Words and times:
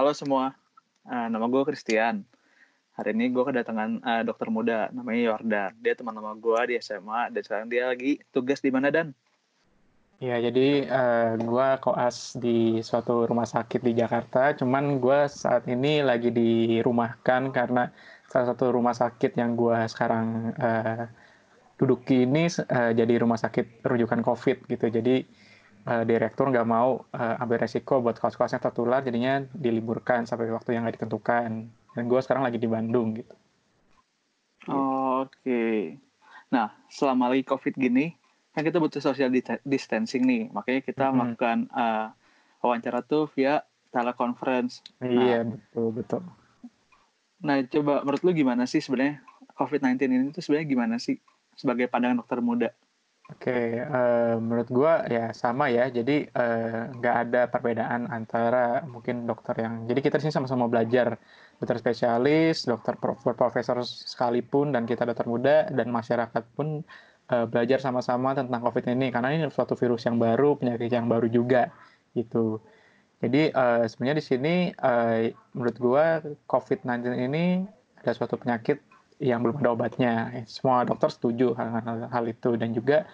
Halo 0.00 0.16
semua, 0.16 0.56
uh, 1.12 1.28
nama 1.28 1.44
gue 1.44 1.60
Christian. 1.68 2.24
Hari 2.96 3.12
ini 3.12 3.36
gue 3.36 3.44
kedatangan 3.44 4.00
uh, 4.00 4.22
dokter 4.24 4.48
muda, 4.48 4.88
namanya 4.96 5.36
Yordan. 5.36 5.76
Dia 5.76 5.92
teman 5.92 6.16
nama 6.16 6.32
gue 6.32 6.56
di 6.72 6.80
SMA, 6.80 7.28
dan 7.28 7.42
sekarang 7.44 7.68
dia 7.68 7.92
lagi 7.92 8.16
tugas 8.32 8.64
di 8.64 8.72
mana, 8.72 8.88
Dan? 8.88 9.12
Ya, 10.16 10.40
jadi 10.40 10.88
uh, 10.88 11.36
gue 11.36 11.68
koas 11.84 12.32
di 12.40 12.80
suatu 12.80 13.28
rumah 13.28 13.44
sakit 13.44 13.84
di 13.84 13.92
Jakarta. 13.92 14.56
Cuman 14.56 15.04
gue 15.04 15.28
saat 15.28 15.68
ini 15.68 16.00
lagi 16.00 16.32
dirumahkan 16.32 17.52
karena 17.52 17.92
salah 18.24 18.56
satu 18.56 18.72
rumah 18.72 18.96
sakit 18.96 19.36
yang 19.36 19.52
gue 19.52 19.84
sekarang 19.84 20.56
uh, 20.56 21.12
duduki 21.76 22.24
ini 22.24 22.48
uh, 22.48 22.96
jadi 22.96 23.20
rumah 23.20 23.36
sakit 23.36 23.84
rujukan 23.84 24.24
COVID 24.24 24.64
gitu. 24.64 24.88
Jadi 24.88 25.28
uh, 25.90 26.04
direktur 26.06 26.46
nggak 26.54 26.68
mau 26.70 27.02
uh, 27.10 27.42
ambil 27.42 27.66
resiko 27.66 27.98
buat 27.98 28.14
kaos-kaosnya 28.22 28.62
tertular, 28.62 29.02
jadinya 29.02 29.42
diliburkan 29.50 30.24
sampai 30.24 30.46
waktu 30.54 30.78
yang 30.78 30.86
nggak 30.86 31.02
ditentukan. 31.02 31.66
Dan 31.66 32.02
gue 32.06 32.20
sekarang 32.22 32.46
lagi 32.46 32.62
di 32.62 32.70
Bandung 32.70 33.18
gitu. 33.18 33.34
Oh, 34.70 35.26
Oke. 35.26 35.42
Okay. 35.42 35.80
Nah, 36.54 36.70
selama 36.86 37.34
lagi 37.34 37.42
COVID 37.42 37.74
gini, 37.74 38.14
kan 38.54 38.62
kita 38.62 38.78
butuh 38.78 39.02
social 39.02 39.30
distancing 39.66 40.22
nih, 40.26 40.42
makanya 40.54 40.80
kita 40.86 41.10
hmm. 41.10 41.14
melakukan 41.14 41.58
uh, 41.74 42.14
wawancara 42.62 43.02
tuh 43.02 43.26
via 43.34 43.66
teleconference. 43.90 44.82
Iya, 45.02 45.42
nah, 45.42 45.58
betul 45.58 45.86
betul. 45.94 46.22
Nah, 47.40 47.56
coba 47.66 48.04
menurut 48.06 48.22
lu 48.22 48.30
gimana 48.36 48.68
sih 48.68 48.78
sebenarnya 48.78 49.22
COVID-19 49.58 49.96
ini 50.06 50.24
tuh 50.30 50.42
sebenarnya 50.44 50.68
gimana 50.68 50.96
sih 51.00 51.18
sebagai 51.58 51.90
pandangan 51.90 52.22
dokter 52.22 52.38
muda? 52.38 52.70
Oke, 53.30 53.50
uh, 53.54 53.78
eh, 53.78 54.34
menurut 54.42 54.68
gue 54.68 54.92
ya 55.14 55.30
sama 55.30 55.70
ya. 55.70 55.86
Jadi 55.86 56.26
eh, 56.26 56.80
nggak 56.98 57.16
ada 57.26 57.42
perbedaan 57.46 58.10
antara 58.10 58.82
mungkin 58.90 59.22
dokter 59.22 59.54
yang. 59.62 59.86
Jadi 59.86 60.00
kita 60.02 60.18
di 60.18 60.22
sini 60.26 60.34
sama-sama 60.34 60.66
belajar, 60.66 61.14
dokter 61.62 61.76
spesialis, 61.78 62.66
dokter 62.66 62.98
profesor 63.22 63.78
sekalipun, 63.86 64.74
dan 64.74 64.82
kita 64.82 65.06
dokter 65.06 65.26
muda 65.30 65.56
dan 65.70 65.88
masyarakat 65.94 66.42
pun 66.58 66.82
uh, 67.30 67.46
belajar 67.46 67.78
sama-sama 67.78 68.34
tentang 68.34 68.60
COVID 68.66 68.84
ini 68.90 69.14
karena 69.14 69.30
ini 69.30 69.46
suatu 69.54 69.78
virus 69.78 70.02
yang 70.10 70.18
baru, 70.18 70.58
penyakit 70.58 70.90
yang 70.90 71.06
baru 71.06 71.30
juga 71.30 71.70
gitu. 72.18 72.58
Jadi 73.22 73.52
uh, 73.54 73.86
sebenarnya 73.86 74.16
di 74.18 74.26
sini 74.26 74.54
uh, 74.74 75.30
menurut 75.54 75.76
gue 75.78 76.04
COVID-19 76.50 77.14
ini 77.30 77.44
ada 78.00 78.12
suatu 78.16 78.40
penyakit 78.40 78.89
yang 79.20 79.44
belum 79.44 79.60
ada 79.60 79.76
obatnya. 79.76 80.32
Semua 80.48 80.82
dokter 80.88 81.12
setuju 81.12 81.52
dengan 81.54 81.84
hal, 81.84 81.98
hal 82.08 82.24
itu 82.26 82.56
dan 82.56 82.72
juga 82.72 83.04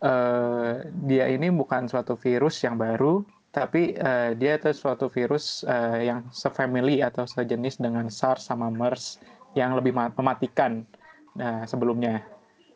uh, 0.00 0.86
dia 1.04 1.26
ini 1.26 1.50
bukan 1.50 1.90
suatu 1.90 2.14
virus 2.14 2.62
yang 2.62 2.78
baru, 2.78 3.26
tapi 3.50 3.98
uh, 3.98 4.32
dia 4.38 4.56
itu 4.56 4.70
suatu 4.70 5.10
virus 5.10 5.66
uh, 5.66 5.98
yang 5.98 6.22
sefamily 6.30 7.02
atau 7.02 7.26
sejenis 7.26 7.82
dengan 7.82 8.06
SARS 8.06 8.46
sama 8.46 8.70
MERS 8.70 9.18
yang 9.58 9.74
lebih 9.74 9.90
mematikan 9.92 10.86
nah, 11.34 11.66
sebelumnya. 11.66 12.22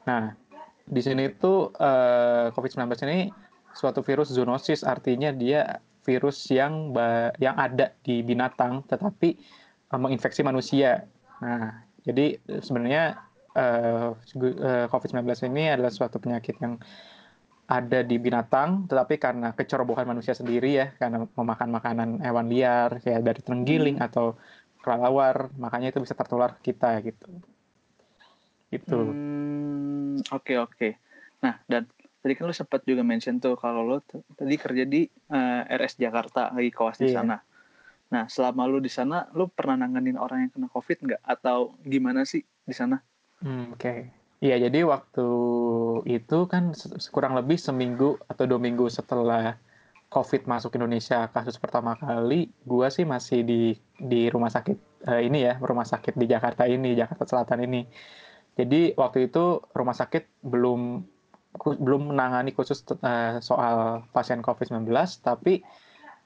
Nah, 0.03 0.34
di 0.83 0.98
sini 0.98 1.30
itu 1.30 1.70
uh, 1.78 2.50
COVID-19 2.50 2.83
ini 3.06 3.30
suatu 3.72 4.03
virus 4.03 4.34
zoonosis 4.34 4.83
artinya 4.83 5.30
dia 5.30 5.80
virus 6.03 6.50
yang 6.50 6.91
yang 7.38 7.55
ada 7.55 7.94
di 8.03 8.27
binatang 8.27 8.83
tetapi 8.91 9.38
uh, 9.94 10.00
menginfeksi 10.03 10.42
manusia. 10.42 11.06
Nah, 11.38 11.92
jadi 12.03 12.39
sebenarnya 12.62 13.20
uh, 13.55 14.17
COVID-19 14.91 15.22
ini 15.53 15.70
adalah 15.70 15.92
suatu 15.92 16.19
penyakit 16.19 16.59
yang 16.59 16.81
ada 17.72 18.05
di 18.05 18.20
binatang, 18.20 18.84
tetapi 18.91 19.17
karena 19.17 19.56
kecerobohan 19.56 20.05
manusia 20.05 20.36
sendiri 20.36 20.77
ya, 20.77 20.86
karena 20.98 21.25
memakan 21.25 21.70
makanan 21.72 22.09
hewan 22.20 22.50
liar, 22.53 23.00
kayak 23.00 23.22
dari 23.25 23.41
terenggiling 23.41 23.97
hmm. 23.97 24.06
atau 24.11 24.36
kelelawar, 24.83 25.48
makanya 25.56 25.94
itu 25.94 26.03
bisa 26.03 26.12
tertular 26.12 26.59
ke 26.59 26.75
kita 26.75 27.00
gitu. 27.06 27.28
Itu. 28.69 28.98
Oke 28.98 29.14
hmm, 29.14 30.16
oke. 30.28 30.42
Okay, 30.42 30.56
okay. 30.59 30.93
Nah 31.41 31.62
dan 31.71 31.87
tadi 32.21 32.32
kan 32.34 32.50
lu 32.50 32.54
sempat 32.54 32.82
juga 32.82 33.06
mention 33.06 33.38
tuh 33.38 33.54
kalau 33.54 33.87
lu 33.87 33.97
tadi 34.34 34.54
kerja 34.59 34.84
di 34.84 35.06
uh, 35.31 35.62
eh, 35.65 35.78
RS 35.78 36.03
Jakarta 36.03 36.50
lagi 36.50 36.71
kawas 36.75 36.98
di 36.98 37.15
yeah. 37.15 37.22
sana. 37.22 37.38
Nah, 38.12 38.28
selama 38.28 38.69
lu 38.69 38.77
di 38.84 38.93
sana, 38.93 39.33
lu 39.33 39.49
pernah 39.49 39.89
nanganin 39.89 40.21
orang 40.21 40.45
yang 40.45 40.53
kena 40.53 40.69
COVID 40.69 40.99
nggak? 41.00 41.23
Atau 41.25 41.81
gimana 41.81 42.28
sih 42.28 42.45
di 42.45 42.75
sana? 42.77 43.00
Hmm, 43.41 43.73
Oke. 43.73 43.81
Okay. 43.81 44.00
Iya, 44.43 44.69
jadi 44.69 44.83
waktu 44.83 45.28
itu 46.11 46.39
kan 46.51 46.75
kurang 47.15 47.39
lebih 47.39 47.55
seminggu 47.62 48.19
atau 48.27 48.43
dua 48.43 48.59
minggu 48.59 48.91
setelah 48.91 49.55
COVID 50.11 50.51
masuk 50.51 50.75
Indonesia 50.77 51.31
kasus 51.31 51.56
pertama 51.62 51.95
kali, 51.95 52.51
gua 52.67 52.91
sih 52.91 53.06
masih 53.06 53.47
di 53.47 53.78
di 53.97 54.27
rumah 54.34 54.51
sakit 54.51 55.06
uh, 55.06 55.22
ini 55.22 55.47
ya, 55.47 55.62
rumah 55.62 55.87
sakit 55.87 56.19
di 56.19 56.27
Jakarta 56.27 56.67
ini, 56.67 56.99
Jakarta 56.99 57.22
Selatan 57.22 57.65
ini. 57.65 57.87
Jadi 58.59 58.99
waktu 58.99 59.31
itu 59.31 59.62
rumah 59.72 59.95
sakit 59.95 60.43
belum 60.43 61.06
belum 61.62 62.03
menangani 62.11 62.51
khusus 62.51 62.83
uh, 62.83 63.39
soal 63.39 64.05
pasien 64.11 64.43
COVID-19, 64.43 64.91
tapi 65.22 65.62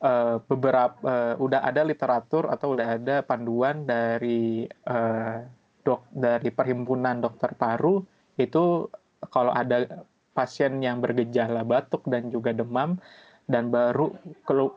uh, 0.02 0.42
beberapa 0.44 0.96
uh, 1.04 1.34
udah 1.38 1.60
ada 1.64 1.86
literatur 1.86 2.50
atau 2.50 2.74
udah 2.76 2.98
ada 3.00 3.16
panduan 3.22 3.86
dari 3.86 4.66
uh, 4.88 5.40
dok 5.86 6.02
dari 6.10 6.50
perhimpunan 6.50 7.22
dokter 7.22 7.54
paru 7.54 8.02
itu 8.36 8.90
kalau 9.30 9.52
ada 9.54 10.04
pasien 10.36 10.82
yang 10.84 11.00
bergejala 11.00 11.64
batuk 11.64 12.04
dan 12.10 12.28
juga 12.28 12.52
demam 12.52 13.00
dan 13.46 13.70
baru 13.70 14.12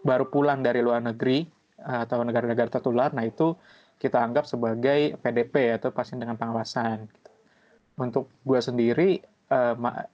baru 0.06 0.26
pulang 0.30 0.62
dari 0.62 0.80
luar 0.80 1.02
negeri 1.02 1.44
atau 1.80 2.22
negara-negara 2.28 2.68
tertular, 2.68 3.10
nah 3.16 3.24
itu 3.24 3.56
kita 4.00 4.20
anggap 4.20 4.48
sebagai 4.48 5.16
PDP 5.20 5.80
atau 5.80 5.92
pasien 5.92 6.20
dengan 6.20 6.36
pengawasan. 6.36 7.08
Untuk 8.00 8.32
gue 8.48 8.60
sendiri, 8.64 9.20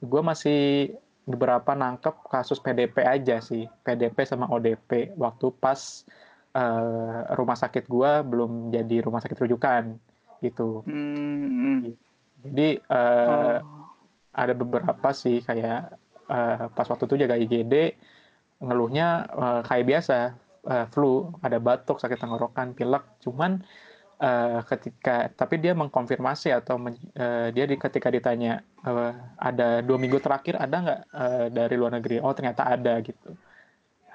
gue 0.01 0.21
masih 0.25 0.93
beberapa 1.25 1.73
nangkep 1.73 2.29
kasus 2.29 2.61
PDP 2.61 3.01
aja 3.01 3.41
sih, 3.41 3.65
PDP 3.81 4.29
sama 4.29 4.45
ODP 4.49 5.17
waktu 5.17 5.49
pas 5.57 6.05
uh, 6.53 7.33
rumah 7.33 7.57
sakit 7.57 7.89
gua 7.89 8.21
belum 8.21 8.69
jadi 8.69 9.01
rumah 9.01 9.19
sakit 9.25 9.37
rujukan 9.45 9.97
gitu. 10.45 10.85
Hmm. 10.85 11.97
Jadi 12.45 12.77
uh, 12.93 13.57
oh. 13.57 13.89
ada 14.37 14.53
beberapa 14.53 15.09
sih 15.17 15.41
kayak 15.41 15.97
uh, 16.29 16.69
pas 16.69 16.85
waktu 16.85 17.09
itu 17.09 17.15
jaga 17.25 17.35
IGD 17.41 17.73
ngeluhnya 18.61 19.07
uh, 19.33 19.61
kayak 19.65 19.85
biasa 19.89 20.17
uh, 20.69 20.85
flu, 20.93 21.33
ada 21.41 21.57
batuk, 21.61 22.01
sakit 22.01 22.17
tenggorokan, 22.21 22.73
pilek, 22.77 23.03
cuman 23.25 23.61
uh, 24.19 24.61
ketika 24.67 25.31
tapi 25.33 25.59
dia 25.59 25.75
mengkonfirmasi 25.75 26.53
atau 26.55 26.79
men, 26.79 26.95
uh, 27.15 27.51
dia 27.51 27.65
di, 27.67 27.75
ketika 27.75 28.07
ditanya 28.07 28.63
uh, 28.83 29.11
ada 29.39 29.83
dua 29.83 29.97
minggu 29.99 30.19
terakhir 30.23 30.59
ada 30.59 30.75
nggak 30.81 31.01
uh, 31.11 31.45
dari 31.51 31.75
luar 31.75 31.93
negeri? 31.99 32.21
Oh 32.23 32.31
ternyata 32.31 32.67
ada 32.67 32.99
gitu. 33.03 33.35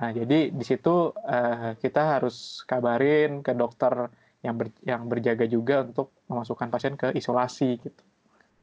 Nah 0.01 0.11
jadi 0.17 0.49
di 0.49 0.65
situ 0.65 1.13
uh, 1.13 1.77
kita 1.77 2.19
harus 2.19 2.65
kabarin 2.65 3.45
ke 3.45 3.53
dokter 3.53 4.09
yang 4.41 4.57
ber, 4.57 4.73
yang 4.81 5.05
berjaga 5.05 5.45
juga 5.45 5.85
untuk 5.85 6.17
memasukkan 6.31 6.69
pasien 6.73 6.95
ke 6.97 7.13
isolasi 7.13 7.77
gitu. 7.81 8.03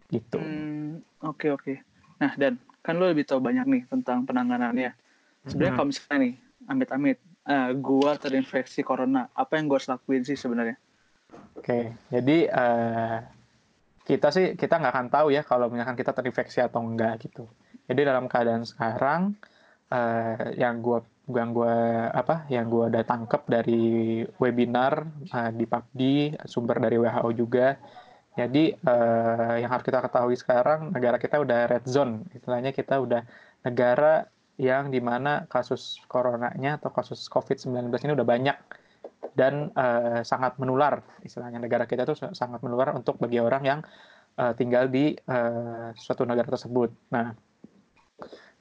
Gitu. 0.07 0.39
Oke 0.39 0.47
hmm, 0.47 0.91
oke 1.21 1.37
okay, 1.37 1.49
okay. 1.53 1.75
nah 2.17 2.33
dan 2.39 2.57
kan 2.81 2.95
lo 2.95 3.11
lebih 3.11 3.27
tahu 3.27 3.43
banyak 3.43 3.67
nih 3.67 3.83
tentang 3.91 4.23
penanganannya. 4.23 4.95
Sebenarnya 5.45 5.73
hmm. 5.75 5.79
kalau 5.79 5.87
misalnya 5.91 6.17
nih 6.23 6.33
amit-amit 6.67 7.17
uh, 7.45 7.71
gua 7.77 8.17
terinfeksi 8.17 8.81
corona 8.81 9.29
apa 9.35 9.59
yang 9.59 9.69
gua 9.69 9.77
harus 9.77 9.91
lakuin 9.91 10.23
sih 10.25 10.39
sebenarnya 10.39 10.79
Oke, 11.57 11.97
jadi 12.13 12.38
uh, 12.53 13.18
kita 14.06 14.29
sih 14.29 14.45
kita 14.53 14.78
nggak 14.78 14.94
akan 14.94 15.07
tahu 15.09 15.28
ya 15.34 15.41
kalau 15.41 15.68
misalkan 15.68 15.97
kita 15.97 16.13
terinfeksi 16.13 16.62
atau 16.62 16.85
enggak 16.85 17.28
gitu. 17.28 17.50
Jadi 17.90 18.01
dalam 18.06 18.29
keadaan 18.29 18.63
sekarang 18.63 19.35
uh, 19.91 20.53
yang 20.56 20.79
gua 20.79 21.01
yang 21.28 21.51
gua 21.51 22.07
apa 22.13 22.47
yang 22.47 22.72
gua 22.72 22.88
udah 22.88 23.03
tangkep 23.03 23.41
dari 23.50 23.84
webinar 24.40 25.04
uh, 25.33 25.51
di 25.51 25.65
PubD 25.68 26.01
sumber 26.45 26.77
dari 26.80 26.95
WHO 27.01 27.30
juga. 27.36 27.75
Jadi 28.38 28.69
uh, 28.86 29.57
yang 29.57 29.74
harus 29.74 29.81
kita 29.81 29.98
ketahui 29.98 30.38
sekarang 30.38 30.94
negara 30.94 31.18
kita 31.18 31.42
udah 31.42 31.60
red 31.74 31.83
zone, 31.89 32.21
istilahnya 32.38 32.69
kita 32.69 33.01
udah 33.01 33.25
negara 33.65 34.30
yang 34.62 34.94
di 34.94 35.01
mana 35.01 35.50
kasus 35.50 35.98
coronanya 36.06 36.77
atau 36.77 36.94
kasus 36.94 37.25
COVID-19 37.30 37.89
ini 37.92 38.13
udah 38.13 38.27
banyak 38.27 38.57
dan 39.38 39.69
uh, 39.78 40.25
sangat 40.25 40.57
menular 40.57 41.06
istilahnya 41.22 41.62
negara 41.62 41.86
kita 41.86 42.10
itu 42.10 42.18
sangat 42.34 42.57
menular 42.66 42.89
untuk 42.98 43.22
bagi 43.22 43.38
orang 43.38 43.62
yang 43.62 43.80
uh, 44.42 44.57
tinggal 44.57 44.89
di 44.89 45.13
uh, 45.30 45.94
suatu 45.94 46.25
negara 46.25 46.50
tersebut. 46.50 46.89
Nah, 47.13 47.38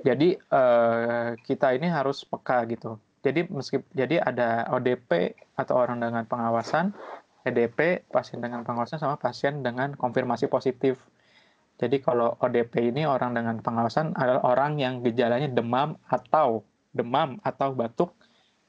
jadi 0.05 0.37
uh, 0.53 1.33
kita 1.41 1.73
ini 1.73 1.89
harus 1.89 2.29
peka 2.29 2.69
gitu. 2.69 3.01
Jadi 3.25 3.49
meski 3.49 3.81
jadi 3.97 4.21
ada 4.21 4.69
ODP 4.69 5.33
atau 5.57 5.81
orang 5.81 5.99
dengan 5.99 6.29
pengawasan, 6.29 6.93
EDP 7.49 8.05
pasien 8.13 8.45
dengan 8.45 8.61
pengawasan 8.61 9.01
sama 9.01 9.17
pasien 9.17 9.65
dengan 9.65 9.97
konfirmasi 9.97 10.53
positif. 10.53 11.01
Jadi 11.81 12.05
kalau 12.05 12.37
ODP 12.39 12.93
ini 12.93 13.09
orang 13.09 13.33
dengan 13.33 13.65
pengawasan 13.65 14.13
adalah 14.13 14.45
orang 14.45 14.77
yang 14.77 15.01
gejalanya 15.01 15.49
demam 15.49 15.97
atau 16.09 16.61
demam 16.93 17.41
atau 17.45 17.73
batuk 17.73 18.13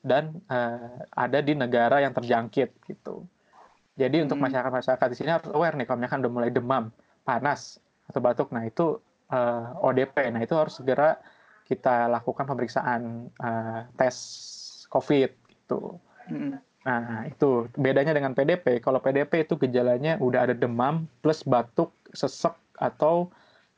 dan 0.08 0.40
uh, 0.48 1.04
ada 1.12 1.44
di 1.44 1.54
negara 1.54 2.00
yang 2.00 2.16
terjangkit 2.16 2.88
gitu. 2.88 3.28
Jadi 3.98 4.22
hmm. 4.22 4.26
untuk 4.30 4.40
masyarakat-masyarakat 4.40 5.08
di 5.12 5.18
sini 5.18 5.30
harus 5.34 5.50
aware 5.52 5.76
nih 5.76 5.86
kalau 5.90 6.00
misalkan 6.00 6.22
udah 6.24 6.34
mulai 6.34 6.52
demam, 6.54 6.94
panas 7.28 7.82
atau 8.08 8.24
batuk, 8.24 8.56
nah 8.56 8.64
itu 8.64 9.04
uh, 9.34 9.36
eh, 9.36 9.86
ODP. 9.86 10.32
Nah 10.32 10.40
itu 10.40 10.56
harus 10.56 10.80
segera 10.80 11.20
kita 11.68 12.08
lakukan 12.08 12.48
pemeriksaan 12.48 13.28
uh, 13.44 13.84
tes 14.00 14.16
COVID 14.88 15.32
gitu. 15.52 16.00
Hmm. 16.30 16.62
Nah 16.88 17.28
itu 17.28 17.68
bedanya 17.76 18.16
dengan 18.16 18.32
PDP. 18.32 18.80
Kalau 18.80 19.04
PDP 19.04 19.44
itu 19.44 19.60
gejalanya 19.60 20.16
udah 20.24 20.48
ada 20.48 20.56
demam 20.56 21.10
plus 21.20 21.44
batuk, 21.44 21.92
sesek 22.16 22.56
atau 22.80 23.28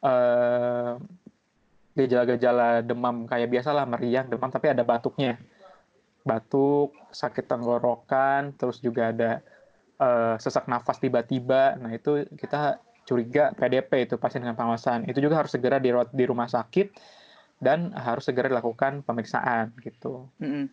uh, 0.06 1.00
gejala-gejala 1.98 2.86
demam 2.86 3.26
kayak 3.26 3.50
biasalah 3.50 3.90
meriang, 3.90 4.30
demam 4.30 4.52
tapi 4.54 4.70
ada 4.70 4.86
batuknya. 4.86 5.40
Batuk, 6.24 6.94
sakit 7.10 7.46
tenggorokan, 7.48 8.54
terus 8.60 8.84
juga 8.84 9.10
ada 9.10 9.32
uh, 10.00 10.36
sesak 10.40 10.68
nafas 10.68 11.00
tiba-tiba. 11.00 11.80
Nah, 11.80 11.96
itu 11.96 12.28
kita 12.36 12.80
curiga 13.08 13.56
PDP 13.58 14.06
itu 14.06 14.16
pasien 14.22 14.46
dengan 14.46 14.60
pengawasan. 14.60 15.10
Itu 15.10 15.20
juga 15.24 15.42
harus 15.42 15.54
segera 15.54 15.82
dirawat 15.82 16.14
di 16.14 16.24
rumah 16.30 16.46
sakit 16.46 16.94
dan 17.60 17.92
harus 17.92 18.30
segera 18.30 18.48
dilakukan 18.48 19.04
pemeriksaan 19.04 19.76
gitu. 19.82 20.30
Mm 20.40 20.50
-hmm. 20.50 20.66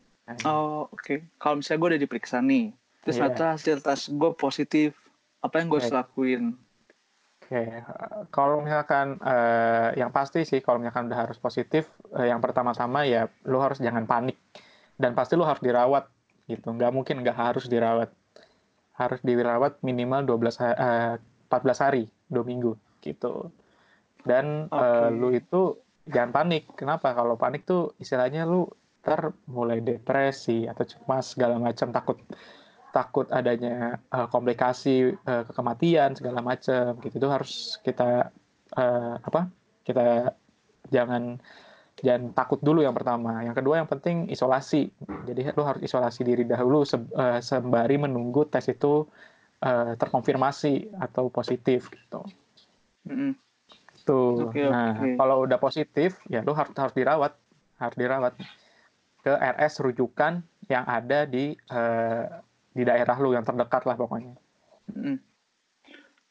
Oh, 0.42 0.90
oke. 0.90 1.02
Okay. 1.02 1.18
Kalau 1.38 1.62
misalnya 1.62 1.78
gue 1.78 1.90
udah 1.94 2.02
diperiksa 2.02 2.36
nih, 2.42 2.74
terus 3.06 3.16
yeah. 3.16 3.30
ternyata 3.30 3.44
hasil 3.54 3.76
tes 3.78 4.00
gue 4.10 4.30
positif, 4.34 4.98
apa 5.38 5.62
yang 5.62 5.70
gue 5.70 5.78
harus 5.78 5.94
lakuin? 5.94 6.58
Oke, 7.46 7.54
okay. 7.54 7.78
kalau 8.34 8.58
misalkan 8.58 9.22
uh, 9.22 9.94
yang 9.94 10.10
pasti 10.10 10.42
sih 10.42 10.58
kalau 10.58 10.82
misalkan 10.82 11.06
udah 11.06 11.30
harus 11.30 11.38
positif, 11.38 11.86
uh, 12.10 12.26
yang 12.26 12.42
pertama-tama 12.42 13.06
ya 13.06 13.30
lu 13.46 13.62
harus 13.62 13.78
jangan 13.78 14.02
panik 14.02 14.34
dan 14.96 15.12
pasti 15.12 15.36
lu 15.36 15.44
harus 15.44 15.62
dirawat 15.62 16.08
gitu. 16.48 16.72
Nggak 16.72 16.92
mungkin 16.92 17.20
nggak 17.24 17.36
harus 17.36 17.68
dirawat 17.68 18.10
harus 18.96 19.20
dirawat 19.20 19.76
minimal 19.84 20.24
12 20.24 20.56
uh, 20.72 21.14
14 21.52 21.84
hari, 21.84 22.08
dua 22.32 22.44
minggu 22.44 22.72
gitu. 23.04 23.52
Dan 24.24 24.66
okay. 24.72 24.80
uh, 24.80 25.08
lu 25.12 25.36
itu 25.36 25.76
jangan 26.08 26.32
panik. 26.32 26.64
Kenapa? 26.74 27.12
Kalau 27.12 27.36
panik 27.36 27.68
tuh 27.68 27.92
istilahnya 28.00 28.48
lu 28.48 28.66
ter 29.06 29.30
mulai 29.46 29.78
depresi 29.78 30.66
atau 30.66 30.82
cemas 30.82 31.38
segala 31.38 31.62
macam 31.62 31.94
takut 31.94 32.18
takut 32.90 33.30
adanya 33.30 34.02
uh, 34.10 34.26
komplikasi 34.26 35.14
uh, 35.14 35.46
kematian 35.54 36.18
segala 36.18 36.42
macam 36.42 36.98
gitu 37.04 37.22
itu 37.22 37.28
harus 37.30 37.78
kita 37.86 38.34
uh, 38.74 39.14
apa 39.22 39.46
kita 39.86 40.34
jangan 40.90 41.38
jangan 42.02 42.32
takut 42.36 42.60
dulu 42.60 42.84
yang 42.84 42.92
pertama. 42.92 43.40
Yang 43.40 43.64
kedua 43.64 43.80
yang 43.80 43.88
penting 43.88 44.28
isolasi. 44.28 44.92
Jadi 45.24 45.40
lu 45.56 45.62
harus 45.64 45.80
isolasi 45.80 46.20
diri 46.26 46.44
dahulu 46.44 46.84
se 46.84 47.00
uh, 47.00 47.40
sembari 47.40 47.96
menunggu 47.96 48.44
tes 48.48 48.68
itu 48.68 49.08
uh, 49.64 49.92
terkonfirmasi 49.96 50.92
atau 51.00 51.32
positif 51.32 51.88
gitu. 51.88 52.20
Mm 53.08 53.16
-hmm. 53.16 53.30
Tuh. 54.06 54.52
Okay, 54.52 54.68
nah, 54.68 54.94
okay. 54.94 55.16
kalau 55.16 55.48
udah 55.48 55.58
positif 55.58 56.20
ya 56.28 56.44
lu 56.44 56.52
harus 56.52 56.76
harus 56.76 56.94
dirawat, 56.94 57.32
harus 57.80 57.96
dirawat 57.96 58.32
ke 59.24 59.32
RS 59.34 59.82
rujukan 59.82 60.44
yang 60.70 60.84
ada 60.86 61.26
di 61.26 61.56
uh, 61.72 62.24
di 62.76 62.82
daerah 62.84 63.16
lu 63.18 63.32
yang 63.32 63.42
terdekat 63.42 63.82
lah 63.88 63.96
pokoknya. 63.96 64.36
Mm. 64.92 65.18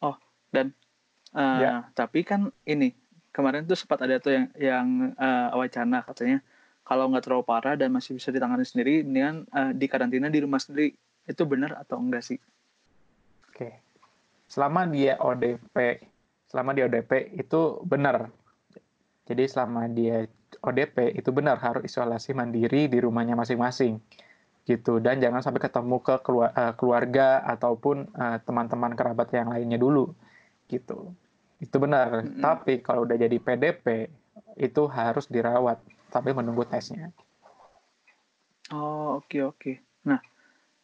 Oh, 0.05 0.15
dan 0.53 0.71
uh, 1.33 1.59
ya. 1.59 1.71
tapi 1.97 2.23
kan 2.23 2.53
ini 2.63 2.95
kemarin 3.35 3.67
tuh 3.67 3.75
sempat 3.75 3.99
ada 4.07 4.15
tuh 4.23 4.31
yang 4.31 4.47
yang 4.55 4.87
uh, 5.19 5.51
wacana 5.59 6.07
katanya 6.07 6.39
kalau 6.87 7.11
nggak 7.11 7.27
terlalu 7.27 7.43
parah 7.43 7.75
dan 7.75 7.91
masih 7.91 8.15
bisa 8.15 8.31
ditangani 8.31 8.63
sendiri 8.63 9.03
dengan 9.03 9.43
uh, 9.51 9.75
di 9.75 9.91
karantina 9.91 10.31
di 10.31 10.39
rumah 10.39 10.63
sendiri 10.63 10.95
itu 11.27 11.43
benar 11.43 11.75
atau 11.75 11.99
enggak 11.99 12.23
sih? 12.23 12.39
Oke, 13.51 13.83
selama 14.47 14.87
dia 14.87 15.19
ODP, 15.19 15.75
selama 16.47 16.71
dia 16.71 16.87
ODP 16.87 17.35
itu 17.35 17.83
benar. 17.83 18.31
Jadi 19.25 19.43
selama 19.51 19.89
dia 19.91 20.29
ODP 20.63 21.17
itu 21.19 21.29
benar 21.35 21.59
harus 21.59 21.83
isolasi 21.83 22.31
mandiri 22.31 22.87
di 22.87 23.03
rumahnya 23.03 23.35
masing-masing 23.35 23.99
gitu 24.65 24.97
dan 24.97 25.21
jangan 25.21 25.45
sampai 25.45 25.61
ketemu 25.61 25.97
ke 26.01 26.15
eh, 26.21 26.73
keluarga 26.77 27.41
ataupun 27.45 28.09
teman-teman 28.49 28.97
kerabat 28.97 29.29
yang 29.33 29.49
lainnya 29.49 29.77
dulu 29.81 30.13
gitu. 30.69 31.13
Itu 31.59 31.77
benar. 31.79 32.23
Mm 32.23 32.39
-hmm. 32.39 32.41
Tapi 32.43 32.73
kalau 32.83 33.07
udah 33.07 33.17
jadi 33.19 33.37
PDP 33.39 34.11
itu 34.55 34.83
harus 34.87 35.27
dirawat 35.27 35.79
tapi 36.11 36.31
menunggu 36.31 36.63
tesnya. 36.63 37.11
Oh, 38.71 39.19
oke 39.19 39.27
okay, 39.27 39.41
oke. 39.43 39.59
Okay. 39.59 39.75
Nah, 40.07 40.19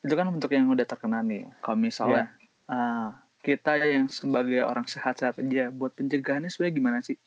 itu 0.03 0.13
kan 0.13 0.27
bentuk 0.27 0.51
yang 0.51 0.67
udah 0.69 0.85
terkena 0.85 1.23
nih. 1.23 1.47
Kalau 1.63 1.77
misalnya 1.79 2.29
yeah. 2.67 2.73
uh, 2.73 3.09
kita 3.41 3.81
yang 3.81 4.05
sebagai 4.11 4.61
orang 4.61 4.85
sehat-sehat 4.85 5.41
aja 5.41 5.73
buat 5.73 5.97
pencegahannya 5.97 6.51
sebenarnya 6.51 6.75
gimana 6.77 6.99
sih? 7.01 7.17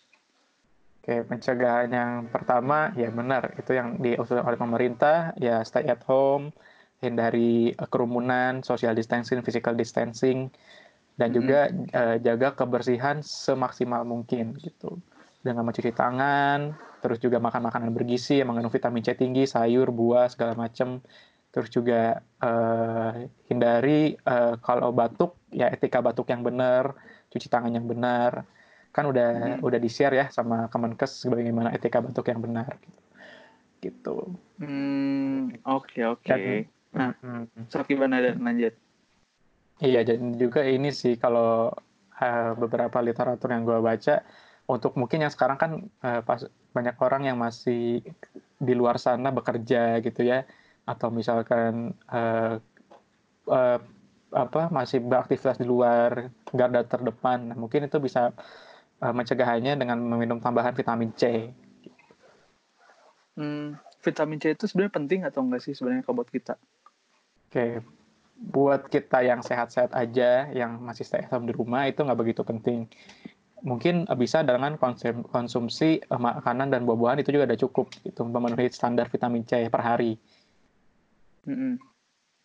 Oke, 1.03 1.21
pencegahan 1.27 1.91
yang 1.91 2.13
pertama 2.33 2.95
ya 2.97 3.13
benar 3.13 3.53
itu 3.61 3.77
yang 3.77 4.01
diusulkan 4.01 4.47
oleh 4.47 4.57
pemerintah 4.57 5.37
ya 5.37 5.61
stay 5.67 5.85
at 5.85 6.01
home, 6.09 6.55
hindari 7.03 7.77
kerumunan, 7.93 8.65
social 8.65 8.97
distancing, 8.97 9.45
physical 9.45 9.77
distancing, 9.77 10.49
dan 11.15 11.31
hmm. 11.31 11.37
juga 11.37 11.61
uh, 11.95 12.17
jaga 12.19 12.49
kebersihan 12.59 13.23
semaksimal 13.23 14.03
mungkin 14.03 14.55
gitu 14.59 14.99
dengan 15.45 15.63
mencuci 15.63 15.93
tangan 15.93 16.75
terus 17.05 17.21
juga 17.21 17.37
makan 17.37 17.69
makanan 17.69 17.93
bergizi 17.93 18.41
yang 18.41 18.49
mengandung 18.51 18.73
vitamin 18.73 19.05
C 19.05 19.13
tinggi 19.13 19.45
sayur 19.45 19.93
buah 19.93 20.33
segala 20.33 20.57
macam 20.57 21.05
terus 21.55 21.71
juga 21.71 22.19
uh, 22.43 23.15
hindari 23.47 24.19
uh, 24.27 24.59
kalau 24.59 24.91
batuk 24.91 25.39
ya 25.55 25.71
etika 25.71 26.03
batuk 26.03 26.27
yang 26.33 26.43
benar 26.43 26.99
cuci 27.31 27.47
tangan 27.47 27.71
yang 27.71 27.87
benar 27.87 28.43
kan 28.91 29.07
udah 29.07 29.59
hmm. 29.59 29.67
udah 29.67 29.79
di 29.79 29.91
share 29.91 30.15
ya 30.19 30.27
sama 30.35 30.67
Kemenkes 30.67 31.27
bagaimana 31.31 31.71
etika 31.71 32.03
batuk 32.03 32.27
yang 32.27 32.43
benar 32.43 32.75
gitu 32.83 33.01
gitu 33.85 34.17
hmm 34.59 35.63
oke 35.63 35.93
okay, 35.93 36.03
oke 36.09 36.25
okay. 36.25 36.67
nah 36.91 37.15
hmm. 37.23 37.71
so 37.71 37.85
gimana 37.87 38.19
dan 38.19 38.41
lanjut 38.41 38.75
Iya, 39.83 40.07
dan 40.07 40.39
juga 40.39 40.63
ini 40.63 40.95
sih 40.95 41.19
kalau 41.19 41.75
uh, 42.23 42.51
beberapa 42.55 43.03
literatur 43.03 43.51
yang 43.51 43.67
gue 43.67 43.79
baca, 43.83 44.23
untuk 44.71 44.95
mungkin 44.95 45.27
yang 45.27 45.33
sekarang 45.35 45.59
kan 45.59 45.71
uh, 46.01 46.23
pas 46.23 46.47
banyak 46.71 46.97
orang 47.03 47.27
yang 47.27 47.37
masih 47.37 48.07
di 48.59 48.75
luar 48.75 49.03
sana 49.03 49.35
bekerja 49.35 49.99
gitu 49.99 50.23
ya, 50.23 50.47
atau 50.87 51.11
misalkan 51.11 51.91
uh, 52.07 52.63
uh, 53.51 53.79
apa 54.35 54.71
masih 54.71 55.03
beraktivitas 55.03 55.59
di 55.59 55.67
luar 55.67 56.31
garda 56.55 56.87
terdepan, 56.87 57.51
nah, 57.51 57.57
mungkin 57.59 57.91
itu 57.91 57.99
bisa 57.99 58.31
uh, 59.03 59.15
mencegahannya 59.15 59.75
dengan 59.75 59.99
meminum 59.99 60.39
tambahan 60.39 60.75
vitamin 60.75 61.11
C. 61.19 61.51
Hmm, 63.35 63.75
vitamin 64.07 64.39
C 64.39 64.55
itu 64.55 64.71
sebenarnya 64.71 64.95
penting 64.95 65.21
atau 65.27 65.43
enggak 65.43 65.67
sih 65.67 65.75
sebenarnya 65.75 66.07
kalau 66.07 66.23
buat 66.23 66.31
kita? 66.31 66.55
Oke, 67.51 67.83
buat 68.35 68.91
kita 68.91 69.23
yang 69.23 69.41
sehat-sehat 69.41 69.95
aja, 69.95 70.51
yang 70.51 70.83
masih 70.83 71.07
stay 71.07 71.23
at 71.23 71.31
home 71.31 71.47
di 71.47 71.55
rumah 71.55 71.87
itu 71.87 72.03
nggak 72.03 72.19
begitu 72.19 72.43
penting. 72.43 72.91
Mungkin 73.65 74.05
bisa 74.21 74.45
dengan 74.45 74.77
konsum, 74.77 75.25
konsumsi 75.31 76.03
uh, 76.13 76.21
makanan 76.21 76.69
dan 76.69 76.85
buah-buahan 76.85 77.25
itu 77.25 77.33
juga 77.33 77.49
udah 77.49 77.61
cukup 77.65 77.87
gitu 78.05 78.27
memenuhi 78.29 78.69
standar 78.69 79.09
vitamin 79.09 79.47
C 79.47 79.71
per 79.73 79.81
hari. 79.81 80.21
Mm 81.49 81.57
-hmm. 81.57 81.73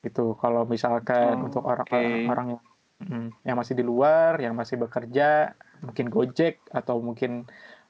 Gitu. 0.06 0.26
Kalau 0.40 0.64
misalkan 0.64 1.44
oh, 1.44 1.48
untuk 1.52 1.64
orang-orang 1.68 2.08
okay. 2.08 2.32
orang 2.32 2.48
yang 2.56 2.62
mm, 3.04 3.28
yang 3.44 3.58
masih 3.60 3.74
di 3.76 3.84
luar, 3.84 4.40
yang 4.40 4.56
masih 4.56 4.80
bekerja, 4.80 5.52
mungkin 5.84 6.08
Gojek 6.08 6.64
atau 6.72 7.04
mungkin 7.04 7.44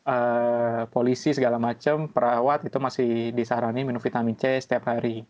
uh, 0.09 0.89
polisi 0.89 1.35
segala 1.37 1.61
macam, 1.61 2.09
perawat 2.09 2.65
itu 2.65 2.77
masih 2.81 3.09
disarani 3.37 3.85
minum 3.85 4.01
vitamin 4.01 4.33
C 4.33 4.57
setiap 4.57 4.89
hari. 4.89 5.21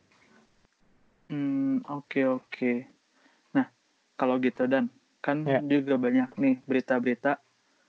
Hmm, 1.30 1.86
oke 1.86 2.22
oke. 2.26 2.74
Nah, 3.54 3.70
kalau 4.18 4.42
gitu 4.42 4.66
dan 4.66 4.90
kan 5.22 5.46
yeah. 5.46 5.62
juga 5.62 6.02
banyak 6.02 6.34
nih 6.42 6.56
berita-berita 6.66 7.38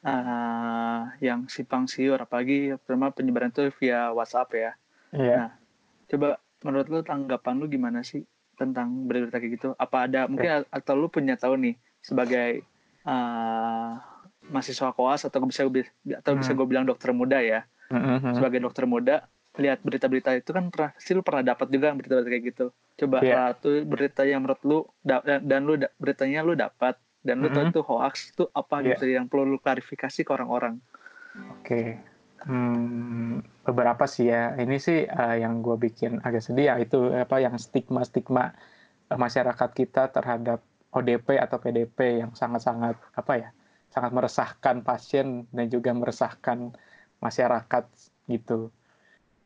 uh, 0.05 1.03
yang 1.25 1.49
simpang 1.49 1.89
siur 1.89 2.21
apalagi 2.21 2.77
terutama 2.85 3.15
penyebaran 3.15 3.49
itu 3.49 3.73
via 3.81 4.13
WhatsApp 4.13 4.49
ya. 4.53 4.73
Yeah. 5.17 5.37
Nah, 5.37 5.51
coba 6.13 6.29
menurut 6.61 6.87
lu 6.93 7.01
tanggapan 7.01 7.55
lu 7.57 7.67
gimana 7.67 8.05
sih 8.05 8.29
tentang 8.61 9.09
berita-berita 9.09 9.39
kayak 9.41 9.53
gitu? 9.57 9.69
Apa 9.81 10.05
ada 10.05 10.29
mungkin 10.29 10.69
atau 10.69 10.95
lu 11.01 11.09
punya 11.09 11.41
tahu 11.41 11.57
nih 11.57 11.75
sebagai 12.05 12.61
uh, 13.09 13.97
mahasiswa 14.53 14.93
koas 14.93 15.25
atau 15.25 15.41
bisa 15.49 15.65
atau 15.65 16.33
bisa 16.37 16.53
hmm. 16.53 16.59
gue 16.61 16.67
bilang 16.69 16.85
dokter 16.85 17.17
muda 17.17 17.41
ya. 17.41 17.65
Mm 17.91 18.23
-hmm. 18.23 18.35
Sebagai 18.39 18.63
dokter 18.63 18.87
muda, 18.87 19.27
lihat 19.59 19.83
berita-berita 19.83 20.31
itu 20.39 20.51
kan 20.55 20.71
pernah 20.71 20.91
sih 21.01 21.13
lu 21.17 21.27
pernah 21.27 21.43
dapat 21.43 21.67
juga 21.75 21.91
berita-berita 21.91 22.31
kayak 22.31 22.45
gitu 22.55 22.67
coba 23.01 23.17
yeah. 23.25 23.51
satu 23.55 23.83
berita 23.83 24.23
yang 24.23 24.47
menurut 24.47 24.63
lu 24.63 24.79
dan, 25.03 25.43
dan 25.43 25.61
lu 25.67 25.75
beritanya 25.99 26.47
lu 26.47 26.55
dapat 26.55 26.95
dan 27.27 27.43
lu 27.43 27.51
mm 27.51 27.59
-hmm. 27.59 27.67
tahu 27.67 27.73
itu 27.75 27.83
hoax 27.83 28.15
itu 28.31 28.45
apa 28.55 28.77
yeah. 28.81 28.89
gitu 28.95 29.05
yang 29.11 29.27
perlu 29.27 29.57
lu 29.57 29.59
klarifikasi 29.59 30.21
ke 30.23 30.31
orang-orang 30.31 30.79
oke 31.35 31.67
okay. 31.67 31.99
Hmm, 32.41 33.45
beberapa 33.69 34.09
sih 34.09 34.33
ya. 34.33 34.57
Ini 34.57 34.77
sih 34.81 35.05
uh, 35.05 35.37
yang 35.37 35.61
gue 35.61 35.77
bikin 35.77 36.25
agak 36.25 36.41
sedih 36.41 36.73
ya 36.73 36.75
itu 36.81 37.13
apa 37.13 37.37
yang 37.37 37.61
stigma-stigma 37.61 38.57
uh, 39.13 39.19
masyarakat 39.21 39.71
kita 39.77 40.09
terhadap 40.09 40.65
ODP 40.91 41.37
atau 41.37 41.61
PDP 41.61 42.25
yang 42.25 42.33
sangat-sangat 42.33 42.97
apa 43.13 43.33
ya, 43.37 43.49
sangat 43.93 44.11
meresahkan 44.17 44.81
pasien 44.81 45.45
dan 45.53 45.67
juga 45.69 45.93
meresahkan 45.93 46.73
masyarakat 47.21 47.85
gitu. 48.33 48.73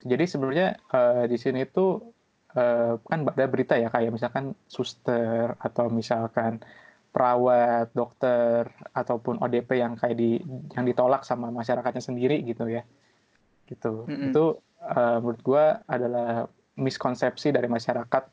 Jadi 0.05 0.25
sebenarnya 0.29 0.77
uh, 0.93 1.25
di 1.25 1.41
sini 1.41 1.65
tuh 1.65 2.13
uh, 2.55 3.01
kan 3.01 3.25
ada 3.25 3.47
berita 3.49 3.75
ya 3.81 3.89
kayak 3.89 4.13
misalkan 4.13 4.53
suster 4.69 5.57
atau 5.57 5.89
misalkan 5.89 6.61
perawat, 7.15 7.95
dokter 7.97 8.69
ataupun 8.93 9.41
ODP 9.41 9.81
yang 9.81 9.95
kayak 9.97 10.17
di 10.19 10.43
yang 10.77 10.85
ditolak 10.85 11.23
sama 11.25 11.49
masyarakatnya 11.49 12.03
sendiri 12.05 12.45
gitu 12.45 12.69
ya. 12.69 12.85
Gitu. 13.65 14.05
Mm 14.05 14.13
-hmm. 14.13 14.29
Itu 14.31 14.45
uh, 14.85 15.19
menurut 15.25 15.41
gue 15.41 15.65
adalah 15.89 16.51
miskonsepsi 16.77 17.55
dari 17.55 17.71
masyarakat 17.71 18.25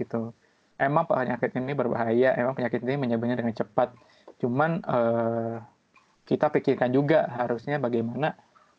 gitu. 0.00 0.32
Emang 0.80 1.06
penyakit 1.06 1.54
ini 1.54 1.76
berbahaya, 1.76 2.34
emang 2.34 2.58
penyakit 2.58 2.82
ini 2.82 2.98
menyebabnya 2.98 3.38
dengan 3.38 3.54
cepat. 3.54 3.94
Cuman 4.42 4.82
uh, 4.82 5.62
kita 6.26 6.50
pikirkan 6.50 6.90
juga 6.90 7.28
harusnya 7.30 7.78
bagaimana 7.78 8.34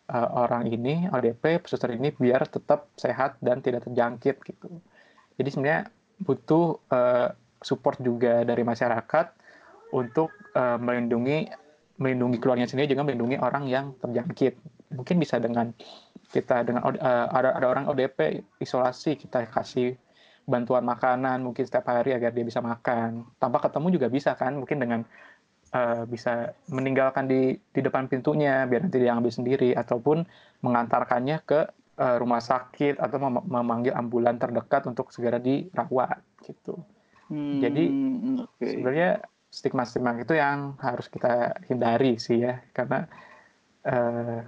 uh, 0.10 0.30
orang 0.36 0.68
ini 0.68 1.08
ODP 1.08 1.64
suster 1.64 1.96
ini 1.96 2.12
biar 2.12 2.48
tetap 2.50 2.92
sehat 3.00 3.40
dan 3.40 3.64
tidak 3.64 3.88
terjangkit 3.88 4.36
gitu. 4.44 4.68
Jadi 5.40 5.50
sebenarnya 5.50 5.82
butuh 6.20 6.80
uh, 6.92 7.30
support 7.64 8.00
juga 8.04 8.44
dari 8.44 8.62
masyarakat 8.62 9.32
untuk 9.96 10.34
uh, 10.58 10.78
melindungi 10.82 11.48
melindungi 12.02 12.38
keluarnya 12.42 12.68
sendiri 12.68 12.92
juga 12.92 13.06
melindungi 13.06 13.38
orang 13.40 13.70
yang 13.70 13.94
terjangkit. 14.02 14.58
Mungkin 14.94 15.16
bisa 15.22 15.38
dengan 15.40 15.72
kita 16.34 16.66
dengan 16.66 16.90
uh, 16.90 17.28
ada 17.30 17.54
ada 17.54 17.68
orang 17.70 17.86
ODP 17.88 18.42
isolasi 18.60 19.16
kita 19.16 19.46
kasih 19.48 19.96
bantuan 20.44 20.84
makanan 20.84 21.40
mungkin 21.40 21.64
setiap 21.64 21.88
hari 21.88 22.12
agar 22.12 22.36
dia 22.36 22.44
bisa 22.44 22.60
makan. 22.60 23.24
Tanpa 23.40 23.64
ketemu 23.64 23.88
juga 23.96 24.08
bisa 24.12 24.36
kan? 24.36 24.60
Mungkin 24.60 24.78
dengan 24.82 25.02
uh, 25.74 26.06
bisa 26.06 26.54
meninggalkan 26.70 27.26
di 27.26 27.58
di 27.58 27.82
depan 27.82 28.06
pintunya 28.06 28.64
biar 28.70 28.88
nanti 28.88 29.02
dia 29.02 29.18
ambil 29.18 29.34
sendiri 29.34 29.74
ataupun 29.74 30.24
mengantarkannya 30.62 31.38
ke 31.44 31.60
uh, 31.98 32.16
rumah 32.22 32.40
sakit 32.40 33.02
atau 33.02 33.18
mem 33.18 33.42
memanggil 33.50 33.94
ambulan 33.98 34.38
terdekat 34.38 34.86
untuk 34.86 35.10
segera 35.10 35.42
dirawat 35.42 36.22
gitu. 36.46 36.78
Hmm, 37.28 37.60
Jadi 37.60 37.84
okay. 38.46 38.78
sebenarnya 38.78 39.10
stigma-stigma 39.54 40.18
itu 40.18 40.34
yang 40.34 40.78
harus 40.82 41.10
kita 41.10 41.62
hindari 41.70 42.18
sih 42.18 42.42
ya 42.42 42.62
karena 42.74 43.06
uh, 43.86 44.42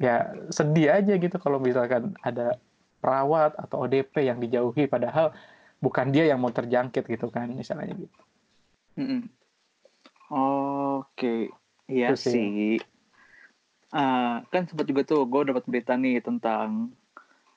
ya 0.00 0.34
sedih 0.50 0.90
aja 0.90 1.14
gitu 1.20 1.36
kalau 1.38 1.62
misalkan 1.62 2.18
ada 2.24 2.58
perawat 2.98 3.56
atau 3.56 3.86
ODP 3.86 4.26
yang 4.26 4.42
dijauhi 4.42 4.90
padahal 4.90 5.32
bukan 5.80 6.12
dia 6.12 6.28
yang 6.28 6.42
mau 6.42 6.52
terjangkit 6.52 7.08
gitu 7.08 7.32
kan 7.32 7.48
misalnya 7.52 7.94
gitu. 7.96 8.20
Mm 9.00 9.06
-mm. 9.06 9.20
Oke, 10.30 11.02
okay. 11.18 11.40
iya 11.90 12.14
sih. 12.14 12.30
sih. 12.30 12.74
Uh, 13.90 14.46
kan 14.54 14.70
sempat 14.70 14.86
juga 14.86 15.02
tuh 15.02 15.26
gue 15.26 15.50
dapat 15.50 15.66
berita 15.66 15.98
nih 15.98 16.22
tentang 16.22 16.94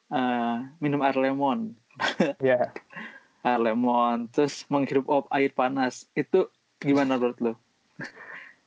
uh, 0.09 0.65
minum 0.81 1.05
air 1.05 1.17
lemon. 1.17 1.77
Iya. 2.41 2.73
yeah. 2.73 3.45
air 3.45 3.61
lemon, 3.61 4.25
terus 4.33 4.65
menghirup 4.73 5.05
air 5.29 5.53
panas 5.53 6.09
itu 6.17 6.49
gimana 6.81 7.21
menurut 7.21 7.37
lo? 7.37 7.53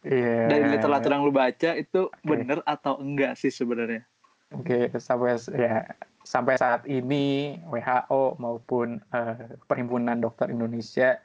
Yeah. 0.07 0.47
Dari 0.47 0.79
literatur 0.79 1.11
yang 1.11 1.27
lu 1.27 1.35
baca 1.35 1.75
itu 1.75 2.07
okay. 2.07 2.23
bener 2.23 2.63
atau 2.63 3.03
enggak 3.03 3.35
sih 3.35 3.51
sebenarnya? 3.51 4.07
Oke, 4.55 4.87
okay, 4.87 5.03
sampai 5.03 5.35
ya 5.59 5.83
sampai 6.23 6.55
saat 6.55 6.87
ini 6.87 7.59
WHO 7.67 8.39
maupun 8.39 9.03
uh, 9.11 9.59
Perhimpunan 9.67 10.23
Dokter 10.23 10.55
Indonesia 10.55 11.19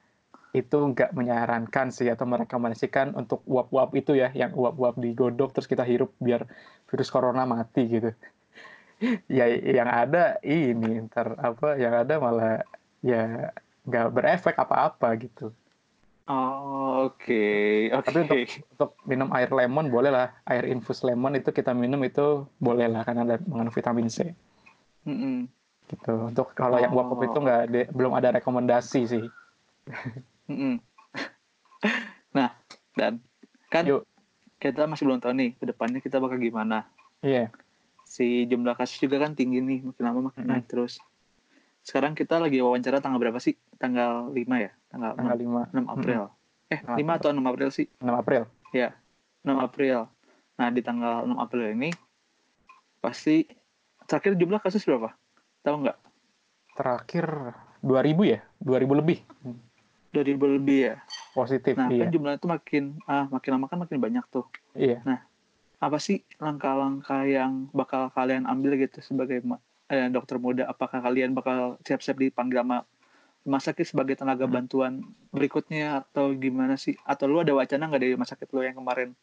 itu 0.51 0.77
enggak 0.83 1.15
menyarankan 1.15 1.95
sih 1.95 2.11
atau 2.11 2.27
merekomendasikan 2.27 3.15
untuk 3.15 3.39
uap-uap 3.47 3.95
itu 3.95 4.19
ya, 4.19 4.31
yang 4.35 4.51
uap-uap 4.51 4.99
digodok 4.99 5.55
terus 5.55 5.67
kita 5.67 5.87
hirup 5.87 6.11
biar 6.19 6.43
virus 6.91 7.07
corona 7.07 7.47
mati 7.47 7.87
gitu. 7.87 8.11
ya 9.31 9.47
yang 9.47 9.89
ada 9.89 10.37
ini 10.43 11.07
ntar 11.09 11.39
apa 11.39 11.79
yang 11.79 11.95
ada 11.95 12.19
malah 12.21 12.61
ya 12.99 13.49
nggak 13.87 14.07
berefek 14.11 14.55
apa-apa 14.59 15.07
gitu. 15.17 15.55
Oh, 16.29 17.09
oke. 17.11 17.17
Okay. 17.27 17.89
Okay. 17.91 18.07
Tapi 18.07 18.17
untuk, 18.23 18.39
untuk 18.77 18.91
minum 19.09 19.29
air 19.35 19.49
lemon 19.51 19.91
boleh 19.91 20.11
lah. 20.13 20.31
Air 20.47 20.69
infus 20.69 21.01
lemon 21.03 21.35
itu 21.35 21.49
kita 21.51 21.73
minum 21.75 21.99
itu 22.05 22.45
boleh 22.61 22.87
lah 22.87 23.03
karena 23.03 23.25
ada 23.25 23.35
mengandung 23.43 23.73
vitamin 23.73 24.07
C. 24.07 24.31
Mm 25.03 25.17
-hmm. 25.17 25.37
Gitu. 25.91 26.13
Untuk 26.31 26.53
kalau 26.55 26.77
oh. 26.77 26.81
yang 26.83 26.93
uap 26.93 27.19
itu 27.25 27.35
nggak 27.35 27.91
belum 27.91 28.13
ada 28.15 28.37
rekomendasi 28.37 29.01
sih. 29.09 29.25
mm 30.47 30.55
-hmm. 30.55 30.75
nah, 32.37 32.55
dan 32.95 33.21
kan 33.67 33.83
Yuk. 33.85 34.07
kita 34.57 34.85
masih 34.85 35.09
belum 35.09 35.19
tahu 35.19 35.33
nih 35.35 35.57
ke 35.57 35.63
depannya 35.67 35.99
kita 35.99 36.17
bakal 36.17 36.37
gimana. 36.39 36.87
Iya. 37.21 37.49
Yeah. 37.51 38.07
Si 38.07 38.45
jumlah 38.49 38.75
kasus 38.75 38.99
juga 38.99 39.21
kan 39.23 39.37
tinggi 39.37 39.63
nih, 39.63 39.85
makin 39.87 40.03
lama 40.03 40.31
makin 40.31 40.43
mm 40.43 40.47
-hmm. 40.47 40.57
naik 40.57 40.65
terus. 40.67 40.99
Sekarang 41.81 42.13
kita 42.13 42.37
lagi 42.37 42.61
wawancara 42.61 43.01
tanggal 43.01 43.17
berapa 43.17 43.41
sih? 43.41 43.57
Tanggal 43.81 44.29
5 44.29 44.37
ya? 44.37 44.71
Tanggal, 44.93 45.11
tanggal 45.17 45.37
6, 45.73 45.73
6 45.73 45.95
April. 45.97 46.21
Hmm. 46.29 46.71
Eh, 46.71 46.79
5 46.85 47.17
atau 47.17 47.29
6 47.33 47.41
April 47.41 47.69
sih? 47.73 47.87
6 47.97 48.13
April. 48.13 48.43
Ya, 48.71 48.93
6 49.41 49.57
April. 49.57 50.05
Nah, 50.61 50.69
di 50.69 50.81
tanggal 50.85 51.25
6 51.25 51.41
April 51.41 51.73
ini 51.73 51.89
pasti 53.01 53.49
terakhir 54.05 54.37
jumlah 54.37 54.61
kasus 54.61 54.85
berapa? 54.85 55.09
Tahu 55.65 55.75
nggak? 55.81 55.97
Terakhir 56.77 57.25
2000 57.81 58.29
ya? 58.29 58.39
2000 58.61 59.01
lebih. 59.01 59.19
2000 60.11 60.57
lebih 60.59 60.79
ya. 60.91 60.95
Positif. 61.31 61.73
Nah, 61.79 61.87
iya. 61.87 62.05
kan 62.05 62.09
jumlah 62.11 62.33
itu 62.35 62.47
makin 62.47 62.83
ah 63.07 63.25
makin 63.31 63.49
lama 63.55 63.65
kan 63.71 63.79
makin 63.79 63.97
banyak 63.99 64.25
tuh. 64.27 64.45
Iya. 64.75 64.99
Nah, 65.07 65.19
apa 65.81 65.97
sih 65.97 66.21
langkah-langkah 66.37 67.25
yang 67.25 67.71
bakal 67.73 68.13
kalian 68.13 68.45
ambil 68.45 68.77
gitu 68.77 69.01
sebagai 69.01 69.41
eh, 69.89 70.07
dokter 70.13 70.37
muda 70.37 70.69
apakah 70.69 71.01
kalian 71.01 71.33
bakal 71.33 71.81
siap-siap 71.81 72.21
dipanggil 72.21 72.61
sama 72.61 72.85
rumah 73.41 73.61
sakit 73.61 73.85
sebagai 73.89 74.13
tenaga 74.13 74.45
hmm. 74.45 74.53
bantuan 74.53 74.93
berikutnya 75.33 76.05
atau 76.05 76.29
gimana 76.37 76.77
sih 76.77 76.93
atau 77.01 77.25
lu 77.25 77.41
ada 77.41 77.57
wacana 77.57 77.89
nggak 77.89 78.01
dari 78.01 78.13
rumah 78.13 78.29
sakit 78.29 78.47
lu 78.53 78.61
yang 78.61 78.77
kemarin 78.77 79.17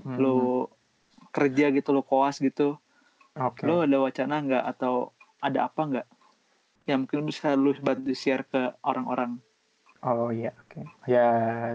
hmm. 0.00 0.16
lu 0.16 0.64
kerja 1.28 1.68
gitu 1.68 1.92
lu 1.92 2.00
koas 2.00 2.40
gitu 2.40 2.80
okay. 3.36 3.68
lu 3.68 3.84
ada 3.84 4.00
wacana 4.00 4.40
nggak 4.40 4.64
atau 4.64 5.12
ada 5.44 5.68
apa 5.68 5.80
nggak 5.84 6.08
yang 6.88 7.04
mungkin 7.04 7.28
bisa 7.28 7.52
lu 7.52 7.76
bantu 7.84 8.16
share 8.16 8.48
ke 8.48 8.72
orang-orang 8.80 9.36
oh 10.04 10.32
iya 10.32 10.52
oke 10.56 10.80
okay. 10.80 10.84
ya 11.10 11.26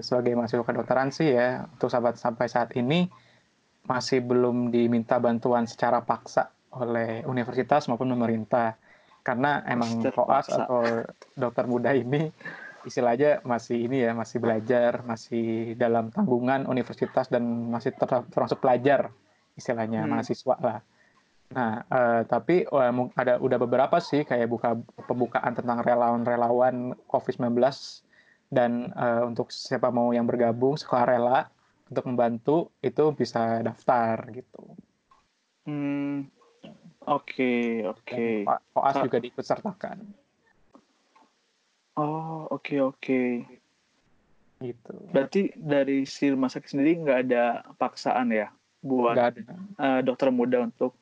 sebagai 0.02 0.34
mahasiswa 0.34 0.66
kedokteran 0.66 1.14
sih 1.14 1.34
ya 1.34 1.70
untuk 1.70 1.90
sahabat 1.94 2.18
sampai 2.18 2.50
saat 2.50 2.74
ini 2.74 3.06
masih 3.86 4.26
belum 4.26 4.74
diminta 4.74 5.22
bantuan 5.22 5.70
secara 5.70 6.02
paksa 6.02 6.50
oleh 6.74 7.22
universitas 7.30 7.86
maupun 7.86 8.12
pemerintah 8.12 8.76
karena 9.26 9.62
emang 9.66 10.06
koas 10.14 10.50
atau 10.54 11.06
dokter 11.34 11.66
muda 11.66 11.94
ini 11.94 12.30
istilahnya 12.86 13.42
masih 13.42 13.90
ini 13.90 14.06
ya 14.06 14.14
masih 14.14 14.38
belajar 14.38 15.02
masih 15.02 15.74
dalam 15.74 16.14
tanggungan 16.14 16.70
universitas 16.70 17.26
dan 17.34 17.74
masih 17.74 17.98
ter 17.98 18.10
termasuk 18.30 18.62
pelajar 18.62 19.10
istilahnya 19.58 20.06
hmm. 20.06 20.10
mahasiswa 20.14 20.56
lah 20.62 20.80
nah 21.46 21.86
uh, 21.90 22.22
tapi 22.26 22.66
uh, 22.70 22.94
ada 23.18 23.42
udah 23.42 23.58
beberapa 23.58 23.98
sih 24.02 24.26
kayak 24.26 24.50
buka 24.50 24.78
pembukaan 25.10 25.54
tentang 25.58 25.82
relawan-relawan 25.82 26.94
COVID-19 27.10 27.54
dan 28.50 28.94
uh, 28.94 29.26
untuk 29.26 29.50
siapa 29.50 29.90
mau 29.90 30.14
yang 30.14 30.26
bergabung 30.26 30.78
sekolah 30.78 31.06
rela 31.06 31.40
untuk 31.90 32.06
membantu 32.10 32.56
itu 32.82 33.14
bisa 33.14 33.62
daftar 33.62 34.22
gitu. 34.34 34.64
Hmm, 35.66 36.30
Oke, 37.06 37.86
oke. 37.86 38.50
Koas 38.74 38.96
juga 39.06 39.18
diikut 39.22 39.46
sertakan. 39.46 40.02
Oh, 41.96 42.50
oke, 42.50 42.66
okay, 42.66 42.80
oke. 42.82 42.98
Okay. 43.00 43.30
Gitu. 44.74 44.96
Berarti 45.14 45.42
dari 45.54 46.10
si 46.10 46.34
rumah 46.34 46.50
sakit 46.50 46.70
sendiri 46.74 46.98
nggak 47.06 47.20
ada 47.30 47.62
paksaan 47.78 48.34
ya 48.34 48.50
buat 48.82 49.14
ada. 49.14 49.54
Uh, 49.78 50.02
dokter 50.02 50.34
muda 50.34 50.66
untuk 50.66 50.98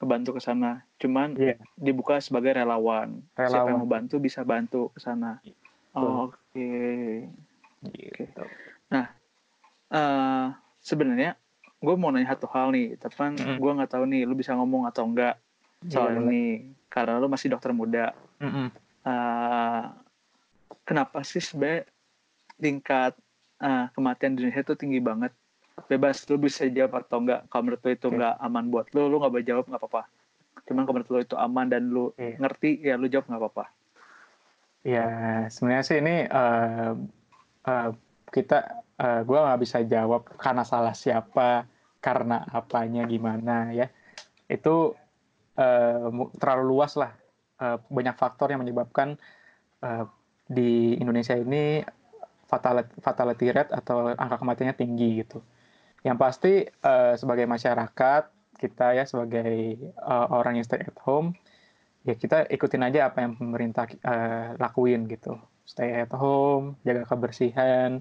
kebantu 0.00 0.40
ke 0.40 0.40
sana. 0.40 0.80
Cuman 0.96 1.36
yeah. 1.36 1.60
dibuka 1.76 2.16
sebagai 2.24 2.56
relawan. 2.56 3.20
relawan. 3.36 3.52
Siapa 3.52 3.68
yang 3.68 3.80
mau 3.84 3.90
bantu 3.90 4.16
bisa 4.16 4.40
bantu 4.48 4.88
ke 4.96 4.98
sana. 5.04 5.44
Oh, 6.02 6.30
oke. 6.30 6.38
Okay. 6.54 7.26
Gitu. 7.94 8.44
Nah, 8.90 9.06
uh, 9.92 10.46
sebenarnya 10.80 11.36
gue 11.78 11.94
mau 11.94 12.10
nanya 12.10 12.34
satu 12.34 12.50
hal 12.50 12.74
nih 12.74 12.98
tapi 12.98 13.14
kan 13.14 13.32
mm. 13.38 13.58
gue 13.62 13.70
nggak 13.78 13.92
tahu 13.94 14.04
nih 14.10 14.26
lu 14.26 14.34
bisa 14.34 14.50
ngomong 14.58 14.90
atau 14.90 15.06
enggak 15.06 15.38
soal 15.86 16.10
yeah, 16.10 16.22
ini 16.26 16.74
karena 16.90 17.22
lu 17.22 17.30
masih 17.30 17.54
dokter 17.54 17.70
muda 17.70 18.18
mm 18.42 18.50
-hmm. 18.50 18.66
uh, 19.06 19.84
kenapa 20.82 21.22
sih 21.22 21.38
sebenarnya 21.38 21.86
tingkat 22.58 23.14
uh, 23.62 23.86
kematian 23.94 24.34
di 24.34 24.42
Indonesia 24.42 24.66
itu 24.66 24.74
tinggi 24.74 24.98
banget 24.98 25.30
bebas 25.86 26.26
lu 26.26 26.42
bisa 26.42 26.66
jawab 26.66 26.98
atau 26.98 27.22
enggak 27.22 27.46
kalau 27.46 27.70
menurut 27.70 27.82
lu 27.86 27.90
itu 27.94 28.06
Oke. 28.10 28.14
enggak 28.18 28.34
aman 28.42 28.64
buat 28.74 28.86
lu 28.90 29.02
lu 29.06 29.16
nggak 29.22 29.32
boleh 29.38 29.46
jawab 29.46 29.64
nggak 29.70 29.78
apa-apa 29.78 30.02
cuman 30.66 30.82
kalau 30.82 30.94
menurut 30.98 31.10
lu 31.14 31.18
itu 31.22 31.36
aman 31.38 31.66
dan 31.70 31.82
lu 31.86 32.10
Iya. 32.18 32.42
ngerti 32.42 32.70
ya 32.82 32.94
lu 32.98 33.06
jawab 33.06 33.30
nggak 33.30 33.40
apa-apa 33.46 33.64
Ya, 34.92 35.04
sebenarnya 35.52 35.84
sih 35.88 35.98
ini 36.02 36.14
eh, 36.38 36.90
eh, 37.70 37.88
kita, 38.34 38.56
eh, 39.04 39.20
gue 39.28 39.38
nggak 39.44 39.60
bisa 39.64 39.78
jawab 39.94 40.22
karena 40.42 40.62
salah 40.72 40.94
siapa, 41.02 41.48
karena 42.06 42.36
apanya 42.58 43.02
gimana 43.12 43.52
ya. 43.78 43.86
Itu 44.56 44.94
mu- 46.16 46.30
terlalu 46.40 46.64
luas 46.72 46.92
lah. 47.00 47.12
Eh, 47.58 47.76
banyak 47.90 48.14
faktor 48.22 48.46
yang 48.54 48.62
menyebabkan 48.62 49.18
eh, 49.84 50.04
di 50.48 50.96
Indonesia 51.02 51.36
ini 51.36 51.82
fatality, 52.50 52.92
fatality 53.02 53.46
rate 53.52 53.72
atau 53.74 54.12
angka 54.14 54.36
kematiannya 54.42 54.76
tinggi 54.78 55.08
gitu. 55.24 55.38
Yang 56.06 56.18
pasti 56.22 56.52
eh, 56.66 57.14
sebagai 57.20 57.46
masyarakat 57.50 58.22
kita 58.58 58.86
ya 58.98 59.04
sebagai 59.08 59.52
eh, 59.88 60.26
orang 60.32 60.58
yang 60.60 60.66
stay 60.66 60.82
at 60.82 60.98
home 61.06 61.34
ya 62.08 62.14
kita 62.16 62.36
ikutin 62.48 62.82
aja 62.88 63.00
apa 63.12 63.18
yang 63.24 63.36
pemerintah 63.36 63.84
eh, 63.88 64.56
lakuin 64.56 65.04
gitu. 65.12 65.36
Stay 65.68 65.92
at 65.92 66.12
home 66.16 66.80
jaga 66.86 67.04
kebersihan. 67.04 68.00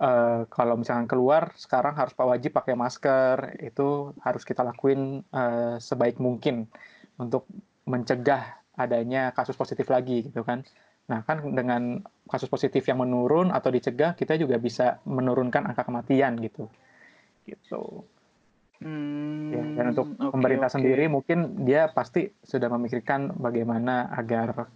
Eh, 0.00 0.40
kalau 0.46 0.74
misalkan 0.80 1.10
keluar 1.10 1.52
sekarang 1.58 1.94
harus 1.98 2.14
pak 2.14 2.26
wajib 2.30 2.50
pakai 2.54 2.74
masker. 2.78 3.58
Itu 3.58 4.14
harus 4.22 4.42
kita 4.46 4.62
lakuin 4.62 5.26
eh, 5.34 5.76
sebaik 5.82 6.22
mungkin 6.22 6.70
untuk 7.18 7.50
mencegah 7.90 8.62
adanya 8.78 9.34
kasus 9.34 9.58
positif 9.58 9.90
lagi 9.90 10.30
gitu 10.30 10.46
kan. 10.46 10.62
Nah 11.10 11.26
kan 11.26 11.42
dengan 11.58 12.06
kasus 12.30 12.46
positif 12.46 12.86
yang 12.86 13.02
menurun 13.02 13.50
atau 13.50 13.68
dicegah 13.74 14.14
kita 14.14 14.38
juga 14.38 14.56
bisa 14.62 15.02
menurunkan 15.02 15.74
angka 15.74 15.82
kematian 15.88 16.38
gitu. 16.38 16.70
Gitu 17.48 18.06
Hmm, 18.80 19.52
Ya, 19.52 19.62
dan 19.76 19.84
untuk 19.92 20.14
oke, 20.16 20.32
pemerintah 20.32 20.70
oke. 20.70 20.76
sendiri 20.78 21.04
mungkin 21.10 21.66
dia 21.66 21.90
pasti 21.90 22.30
sudah 22.40 22.70
memikirkan 22.70 23.34
bagaimana 23.36 24.08
agar 24.14 24.70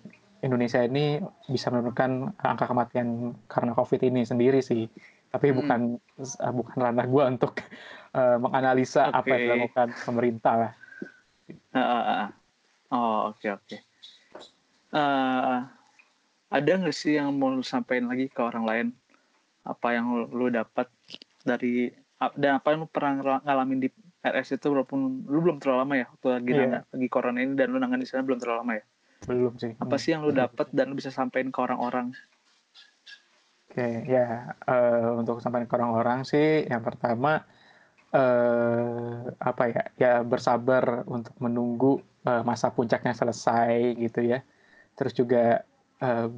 Indonesia 0.44 0.82
ini 0.84 1.22
bisa 1.48 1.72
menurunkan 1.72 2.36
angka 2.36 2.68
kematian 2.68 3.32
karena 3.48 3.72
COVID 3.72 4.00
ini 4.04 4.26
sendiri 4.28 4.60
sih. 4.60 4.84
Tapi 5.32 5.50
Hmm. 5.50 5.56
bukan 5.62 5.80
uh, 6.20 6.52
bukan 6.52 6.78
ranah 6.78 7.06
gue 7.08 7.24
untuk 7.38 7.52
uh, 8.12 8.36
menganalisa 8.44 9.08
apa 9.08 9.24
Oke. 9.24 9.30
yang 9.30 9.42
dilakukan 9.64 9.88
pemerintah 10.04 10.54
lah. 10.58 10.72
Ah, 11.72 11.80
ah, 11.80 12.04
ah. 12.04 12.28
Oh 12.92 13.32
oke 13.32 13.46
oke. 13.50 13.76
Eh, 14.94 15.58
ada 16.54 16.70
nggak 16.78 16.94
sih 16.94 17.18
yang 17.18 17.34
mau 17.34 17.50
lu 17.50 17.66
sampaikan 17.66 18.06
lagi 18.06 18.30
ke 18.30 18.38
orang 18.38 18.64
lain? 18.64 18.86
Apa 19.66 19.98
yang 19.98 20.28
lu, 20.30 20.46
dapat 20.54 20.86
dari 21.42 21.90
dan 22.32 22.62
apa 22.62 22.72
yang 22.72 22.84
lu 22.84 22.88
pernah 22.88 23.12
ngala- 23.20 23.42
ngalamin 23.44 23.78
di 23.84 23.88
RS 24.24 24.56
itu 24.56 24.72
walaupun 24.72 25.28
lu 25.28 25.38
belum 25.44 25.60
terlalu 25.60 25.78
lama 25.84 25.94
ya 26.00 26.06
waktu 26.08 26.26
lagi 26.32 26.50
nanga- 26.56 26.84
lagi 26.88 27.08
corona 27.12 27.38
ini 27.44 27.52
dan 27.52 27.68
lu 27.68 27.76
nangan 27.76 28.00
di 28.00 28.08
sana 28.08 28.24
belum 28.24 28.40
terlalu 28.40 28.58
lama 28.64 28.72
ya. 28.80 28.84
Belum 29.28 29.52
sih. 29.60 29.72
Apa 29.76 29.96
Hmm. 29.96 30.02
sih 30.02 30.10
yang 30.16 30.22
lu 30.24 30.32
dapat 30.32 30.66
dan 30.72 30.92
lu 30.92 30.96
bisa 30.96 31.12
sampaikan 31.12 31.52
ke 31.52 31.60
orang-orang? 31.60 32.16
Oke, 33.68 33.88
ya 34.06 34.54
eh, 34.64 35.08
untuk 35.18 35.42
sampai 35.42 35.66
ke 35.66 35.74
orang-orang 35.74 36.22
sih, 36.22 36.62
yang 36.70 36.80
pertama 36.80 37.42
eh, 38.14 39.18
apa 39.42 39.62
ya, 39.66 39.82
ya 39.98 40.12
bersabar 40.22 41.02
untuk 41.10 41.34
menunggu 41.42 41.98
eh, 42.22 42.42
masa 42.46 42.70
puncaknya 42.70 43.10
selesai 43.12 43.98
gitu 43.98 44.22
ya. 44.22 44.40
Terus 44.94 45.12
juga 45.12 45.66
eh, 45.98 46.28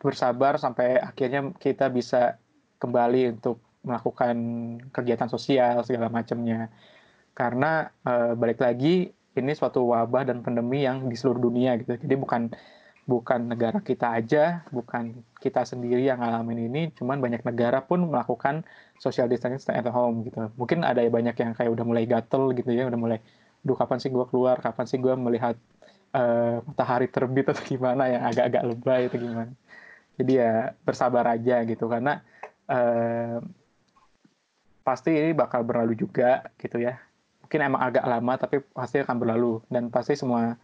bersabar 0.00 0.56
sampai 0.58 0.98
akhirnya 0.98 1.52
kita 1.60 1.86
bisa 1.92 2.40
kembali 2.80 3.38
untuk 3.38 3.60
melakukan 3.82 4.36
kegiatan 4.94 5.28
sosial 5.30 5.82
segala 5.86 6.08
macamnya. 6.08 6.70
Karena 7.34 7.90
eh, 8.06 8.32
balik 8.38 8.62
lagi 8.62 9.10
ini 9.32 9.52
suatu 9.56 9.88
wabah 9.92 10.28
dan 10.28 10.44
pandemi 10.44 10.84
yang 10.84 11.08
di 11.08 11.16
seluruh 11.16 11.40
dunia 11.40 11.76
gitu. 11.80 11.96
Jadi 11.96 12.14
bukan 12.20 12.42
bukan 13.02 13.50
negara 13.50 13.82
kita 13.82 14.14
aja, 14.14 14.62
bukan 14.70 15.26
kita 15.42 15.66
sendiri 15.66 16.06
yang 16.06 16.22
ngalamin 16.22 16.70
ini, 16.70 16.82
cuman 16.94 17.18
banyak 17.18 17.42
negara 17.42 17.82
pun 17.82 18.06
melakukan 18.06 18.62
social 19.02 19.26
distancing 19.26 19.74
at 19.74 19.88
home 19.90 20.22
gitu. 20.22 20.46
Mungkin 20.54 20.86
ada 20.86 21.02
banyak 21.02 21.34
yang 21.34 21.50
kayak 21.56 21.70
udah 21.74 21.82
mulai 21.82 22.04
gatel 22.06 22.54
gitu 22.54 22.70
ya, 22.70 22.86
udah 22.86 23.00
mulai, 23.00 23.18
duh 23.66 23.74
kapan 23.74 23.98
sih 23.98 24.10
gue 24.14 24.22
keluar, 24.30 24.62
kapan 24.62 24.86
sih 24.86 24.98
gue 25.02 25.14
melihat 25.18 25.58
eh, 26.14 26.62
matahari 26.62 27.10
terbit 27.10 27.50
atau 27.50 27.64
gimana 27.72 28.06
yang 28.06 28.22
agak-agak 28.30 28.62
lebay 28.70 29.00
atau 29.10 29.18
gimana. 29.18 29.52
Jadi 30.18 30.32
ya 30.38 30.76
bersabar 30.86 31.24
aja 31.34 31.54
gitu, 31.66 31.84
karena 31.90 32.22
eh, 32.70 33.42
pasti 34.82 35.14
ini 35.14 35.32
bakal 35.32 35.62
berlalu 35.62 35.94
juga 35.98 36.46
gitu 36.58 36.82
ya. 36.82 36.98
Mungkin 37.46 37.60
emang 37.62 37.82
agak 37.82 38.04
lama, 38.06 38.34
tapi 38.38 38.60
pasti 38.74 39.02
akan 39.02 39.16
berlalu. 39.18 39.62
Dan 39.70 39.88
pasti 39.88 40.18
semua 40.18 40.54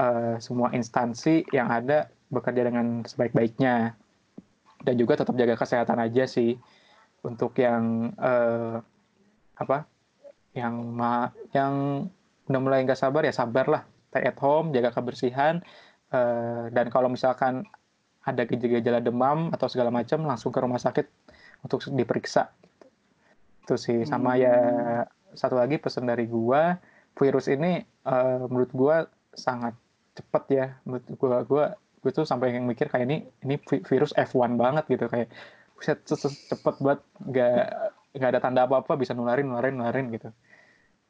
eh, 0.00 0.36
semua 0.40 0.72
instansi 0.72 1.44
yang 1.52 1.68
ada 1.68 2.08
bekerja 2.30 2.62
dengan 2.62 3.02
sebaik-baiknya 3.04 3.98
dan 4.84 4.94
juga 4.96 5.20
tetap 5.20 5.36
jaga 5.36 5.54
kesehatan 5.58 5.98
aja 6.00 6.24
sih 6.24 6.56
untuk 7.20 7.52
yang 7.60 8.14
eh, 8.16 8.80
apa 9.60 9.84
yang 10.56 10.74
ma 10.96 11.30
yang 11.52 12.06
udah 12.48 12.60
mulai 12.60 12.82
nggak 12.82 12.98
sabar 12.98 13.22
ya 13.22 13.34
sabar 13.34 13.66
lah 13.68 13.82
stay 14.10 14.24
at 14.24 14.38
home 14.40 14.72
jaga 14.72 14.90
kebersihan 14.94 15.60
eh, 16.10 16.64
dan 16.72 16.86
kalau 16.88 17.12
misalkan 17.12 17.68
ada 18.24 18.44
gejala-gejala 18.44 19.00
demam 19.00 19.48
atau 19.52 19.68
segala 19.68 19.92
macam 19.92 20.24
langsung 20.24 20.52
ke 20.52 20.60
rumah 20.60 20.80
sakit 20.80 21.06
untuk 21.64 21.84
diperiksa 21.92 22.48
itu 23.60 23.74
sih. 23.76 23.98
Sama 24.08 24.36
ya 24.40 24.56
satu 25.36 25.54
lagi 25.60 25.78
pesan 25.78 26.10
dari 26.10 26.26
gua 26.26 26.80
virus 27.14 27.46
ini 27.46 27.84
eh, 27.84 28.40
menurut 28.50 28.70
gua 28.74 28.96
sangat 29.34 29.74
cepat 30.16 30.44
ya. 30.50 30.66
Menurut 30.84 31.06
gua 31.16 31.38
gua 31.46 31.64
gue 32.00 32.10
tuh 32.16 32.24
sampai 32.24 32.56
yang 32.56 32.64
mikir 32.64 32.88
kayak 32.88 33.04
ini 33.04 33.28
ini 33.44 33.60
vi- 33.60 33.84
virus 33.84 34.16
F1 34.16 34.56
banget 34.56 34.88
gitu. 34.88 35.04
Kayak 35.06 35.28
buset 35.76 36.00
ce- 36.08 36.48
cepet 36.48 36.74
banget. 36.80 37.00
Nggak 37.20 37.60
nggak 38.10 38.30
ada 38.32 38.40
tanda 38.40 38.60
apa 38.66 38.82
apa 38.82 38.92
bisa 38.96 39.12
nularin 39.12 39.46
nularin 39.52 39.76
nularin 39.76 40.08
gitu. 40.08 40.32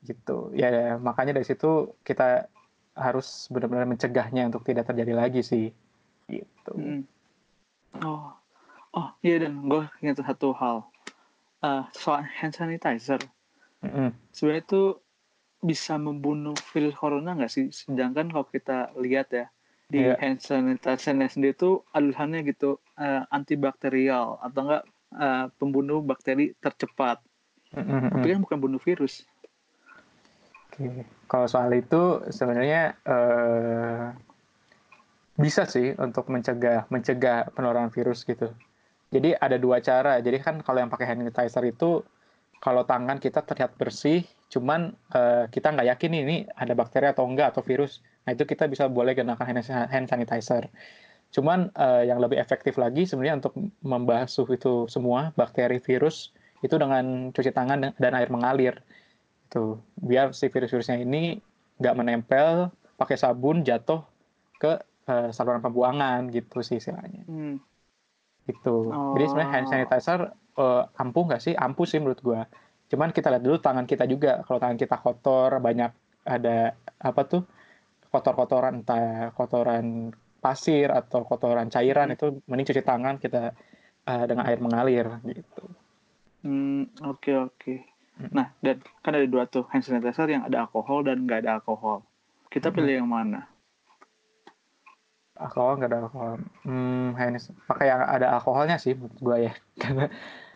Gitu. 0.03 0.39
Ya 0.59 0.99
makanya 0.99 1.39
dari 1.39 1.47
situ 1.47 1.95
kita 2.03 2.51
harus 2.99 3.47
benar-benar 3.49 3.87
mencegahnya 3.87 4.51
untuk 4.51 4.67
tidak 4.67 4.91
terjadi 4.91 5.15
lagi 5.15 5.41
sih. 5.47 5.71
Gitu. 6.27 6.73
Mm. 6.75 7.03
Oh, 8.07 8.31
oh 8.95 9.09
iya 9.23 9.43
dan 9.47 9.67
gue 9.67 9.83
ingat 10.03 10.23
satu 10.23 10.55
hal. 10.55 10.87
Eh, 11.61 11.85
soal 11.93 12.25
hand 12.25 12.55
sanitizer. 12.57 13.21
Mm-mm. 13.85 14.13
sebenarnya 14.33 14.65
itu 14.65 14.83
bisa 15.61 16.01
membunuh 16.01 16.57
virus 16.73 16.97
corona 16.97 17.37
nggak 17.37 17.53
sih? 17.53 17.69
Sedangkan 17.69 18.33
kalau 18.33 18.47
kita 18.49 18.93
lihat 18.97 19.29
ya 19.33 19.47
di 19.93 20.01
Iya. 20.09 20.15
hand 20.17 20.41
sanitizer 20.41 21.17
sendiri 21.29 21.53
itu 21.53 21.85
adalah 21.93 22.25
gitu 22.41 22.81
eh, 22.97 23.23
antibakterial 23.29 24.41
atau 24.41 24.61
enggak 24.65 24.85
eh, 25.21 25.47
pembunuh 25.61 26.01
bakteri 26.01 26.57
tercepat. 26.65 27.21
Mm-mm. 27.77 28.09
Tapi 28.09 28.27
kan 28.33 28.41
bukan 28.41 28.59
bunuh 28.65 28.81
virus. 28.81 29.29
Oke, 30.71 31.05
kalau 31.29 31.47
soal 31.51 31.69
itu 31.77 32.25
sebenarnya 32.33 32.97
eh, 33.05 34.05
bisa 35.37 35.65
sih 35.65 35.93
untuk 35.97 36.29
mencegah 36.33 36.89
mencegah 36.89 37.53
penularan 37.53 37.93
virus 37.93 38.25
gitu. 38.25 38.49
Jadi 39.11 39.35
ada 39.35 39.57
dua 39.59 39.83
cara. 39.83 40.23
Jadi 40.23 40.39
kan 40.39 40.63
kalau 40.63 40.79
yang 40.83 40.91
pakai 40.91 41.07
hand 41.11 41.21
sanitizer 41.27 41.65
itu 41.67 42.03
kalau 42.61 42.85
tangan 42.85 43.19
kita 43.19 43.41
terlihat 43.43 43.75
bersih, 43.81 44.23
cuman 44.53 44.95
eh, 45.17 45.45
kita 45.51 45.73
nggak 45.75 45.89
yakin 45.97 46.13
ini 46.13 46.37
ada 46.55 46.73
bakteri 46.77 47.11
atau 47.11 47.25
enggak 47.27 47.57
atau 47.57 47.63
virus. 47.65 48.05
Nah 48.25 48.37
itu 48.37 48.45
kita 48.47 48.69
bisa 48.71 48.87
boleh 48.87 49.17
gunakan 49.17 49.47
hand 49.91 50.07
sanitizer. 50.07 50.71
Cuman 51.35 51.71
eh, 51.75 52.11
yang 52.11 52.19
lebih 52.23 52.39
efektif 52.39 52.79
lagi 52.79 53.07
sebenarnya 53.09 53.43
untuk 53.43 53.55
membasuh 53.83 54.47
itu 54.55 54.87
semua 54.87 55.35
bakteri 55.35 55.79
virus 55.83 56.31
itu 56.61 56.77
dengan 56.77 57.33
cuci 57.33 57.51
tangan 57.57 57.97
dan 57.97 58.13
air 58.13 58.29
mengalir 58.29 58.85
tuh 59.51 59.81
biar 59.99 60.37
si 60.37 60.47
virus-virusnya 60.53 61.03
ini 61.03 61.41
nggak 61.81 61.97
menempel 61.97 62.71
pakai 63.01 63.17
sabun 63.17 63.65
jatuh 63.65 64.05
ke 64.61 64.79
eh, 65.09 65.29
saluran 65.33 65.65
pembuangan 65.65 66.29
gitu 66.31 66.61
sih 66.61 66.79
istilahnya 66.79 67.25
Hmm. 67.25 67.57
Gitu 68.51 68.91
Oh. 68.91 69.15
jadi 69.15 69.25
sebenarnya 69.31 69.51
hand 69.55 69.69
sanitizer 69.71 70.21
eh, 70.59 70.83
ampuh 71.01 71.23
nggak 71.31 71.43
sih 71.43 71.55
ampuh 71.55 71.87
sih 71.87 71.99
menurut 72.03 72.21
gua 72.21 72.41
cuman 72.91 73.15
kita 73.15 73.31
lihat 73.31 73.43
dulu 73.47 73.57
tangan 73.63 73.87
kita 73.87 74.05
juga 74.11 74.43
kalau 74.43 74.59
tangan 74.59 74.79
kita 74.79 74.97
kotor 74.99 75.51
banyak 75.63 75.91
ada 76.27 76.75
apa 76.99 77.21
tuh 77.25 77.43
kotor-kotoran 78.11 78.83
entah 78.83 79.31
kotoran 79.39 80.11
pasir 80.43 80.91
atau 80.91 81.23
kotoran 81.23 81.71
cairan 81.71 82.11
itu 82.11 82.43
mending 82.51 82.67
cuci 82.75 82.83
tangan 82.83 83.23
kita 83.23 83.55
eh, 84.11 84.25
dengan 84.27 84.45
air 84.51 84.59
mengalir 84.59 85.07
gitu 85.23 85.71
Hmm, 86.41 86.89
oke 87.05 87.33
oke. 87.37 87.75
Nah, 88.33 88.53
dan 88.65 88.81
kan 89.05 89.13
ada 89.17 89.29
dua 89.29 89.45
tuh 89.49 89.69
hand 89.73 89.85
sanitizer 89.85 90.29
yang 90.29 90.45
ada 90.45 90.65
alkohol 90.65 91.05
dan 91.05 91.25
nggak 91.25 91.45
ada 91.45 91.61
alkohol. 91.61 92.05
Kita 92.49 92.73
pilih 92.73 93.05
yang 93.05 93.09
mana? 93.09 93.45
Alkohol 95.41 95.81
nggak 95.81 95.91
ada 95.91 95.99
alkohol 96.05 96.37
hmm 96.69 97.17
hand 97.17 97.37
pakai 97.65 97.87
yang 97.89 98.03
ada 98.05 98.27
alkoholnya 98.37 98.77
sih 98.77 98.93
menurut 98.93 99.19
gue 99.19 99.37
ya 99.49 99.53
karena 99.83 100.07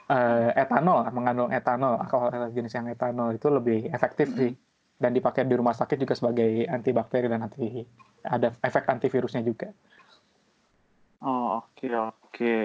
uh, 0.08 0.50
etanol, 0.56 1.04
mengandung 1.12 1.50
etanol, 1.52 1.96
alkohol 1.96 2.30
jenis 2.52 2.74
yang 2.76 2.88
etanol 2.90 3.32
itu 3.32 3.48
lebih 3.48 3.88
efektif 3.92 4.32
hmm. 4.32 4.38
sih 4.38 4.52
dan 5.00 5.10
dipakai 5.10 5.44
di 5.44 5.54
rumah 5.58 5.74
sakit 5.74 5.98
juga 6.00 6.14
sebagai 6.14 6.64
antibakteri 6.70 7.26
dan 7.26 7.44
anti 7.44 7.82
ada 8.24 8.54
efek 8.62 8.88
antivirusnya 8.88 9.42
juga. 9.44 9.68
Oh 11.24 11.60
oke 11.60 11.76
okay, 11.76 11.92
oke. 11.92 12.12
Okay. 12.32 12.62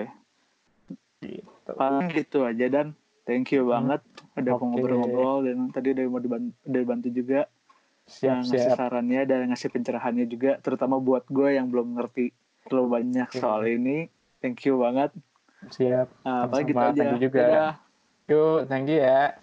Gitu. 1.19 1.71
Paling 1.75 2.08
gitu 2.15 2.47
aja 2.47 2.65
dan 2.71 2.95
thank 3.27 3.51
you 3.51 3.67
hmm. 3.67 3.71
banget 3.75 4.01
udah 4.39 4.53
okay. 4.55 4.65
ngobrol-ngobrol 4.71 5.38
dan 5.43 5.58
tadi 5.73 5.88
udah 5.95 6.03
mau 6.08 6.21
dibantu, 6.21 6.53
dibantu 6.63 7.08
juga 7.12 7.39
siap, 8.10 8.41
ngasih 8.41 8.60
siap. 8.60 8.78
sarannya 8.78 9.22
dan 9.30 9.48
ngasih 9.54 9.69
pencerahannya 9.69 10.26
juga 10.26 10.58
terutama 10.60 10.98
buat 10.98 11.24
gue 11.30 11.56
yang 11.56 11.69
belum 11.69 11.95
ngerti 11.95 12.34
terlalu 12.65 13.02
banyak 13.02 13.30
okay. 13.30 13.39
soal 13.39 13.63
ini. 13.69 14.10
Thank 14.41 14.65
you 14.65 14.82
banget. 14.82 15.13
Siap. 15.69 16.08
Uh, 16.26 16.50
apa 16.50 16.56
gitu 16.65 16.80
aja. 16.80 16.95
Thank 16.95 17.13
you 17.15 17.22
juga. 17.30 17.41
Dadah. 17.43 17.74
Yuk, 18.30 18.60
thank 18.69 18.88
you 18.89 19.02
ya. 19.02 19.38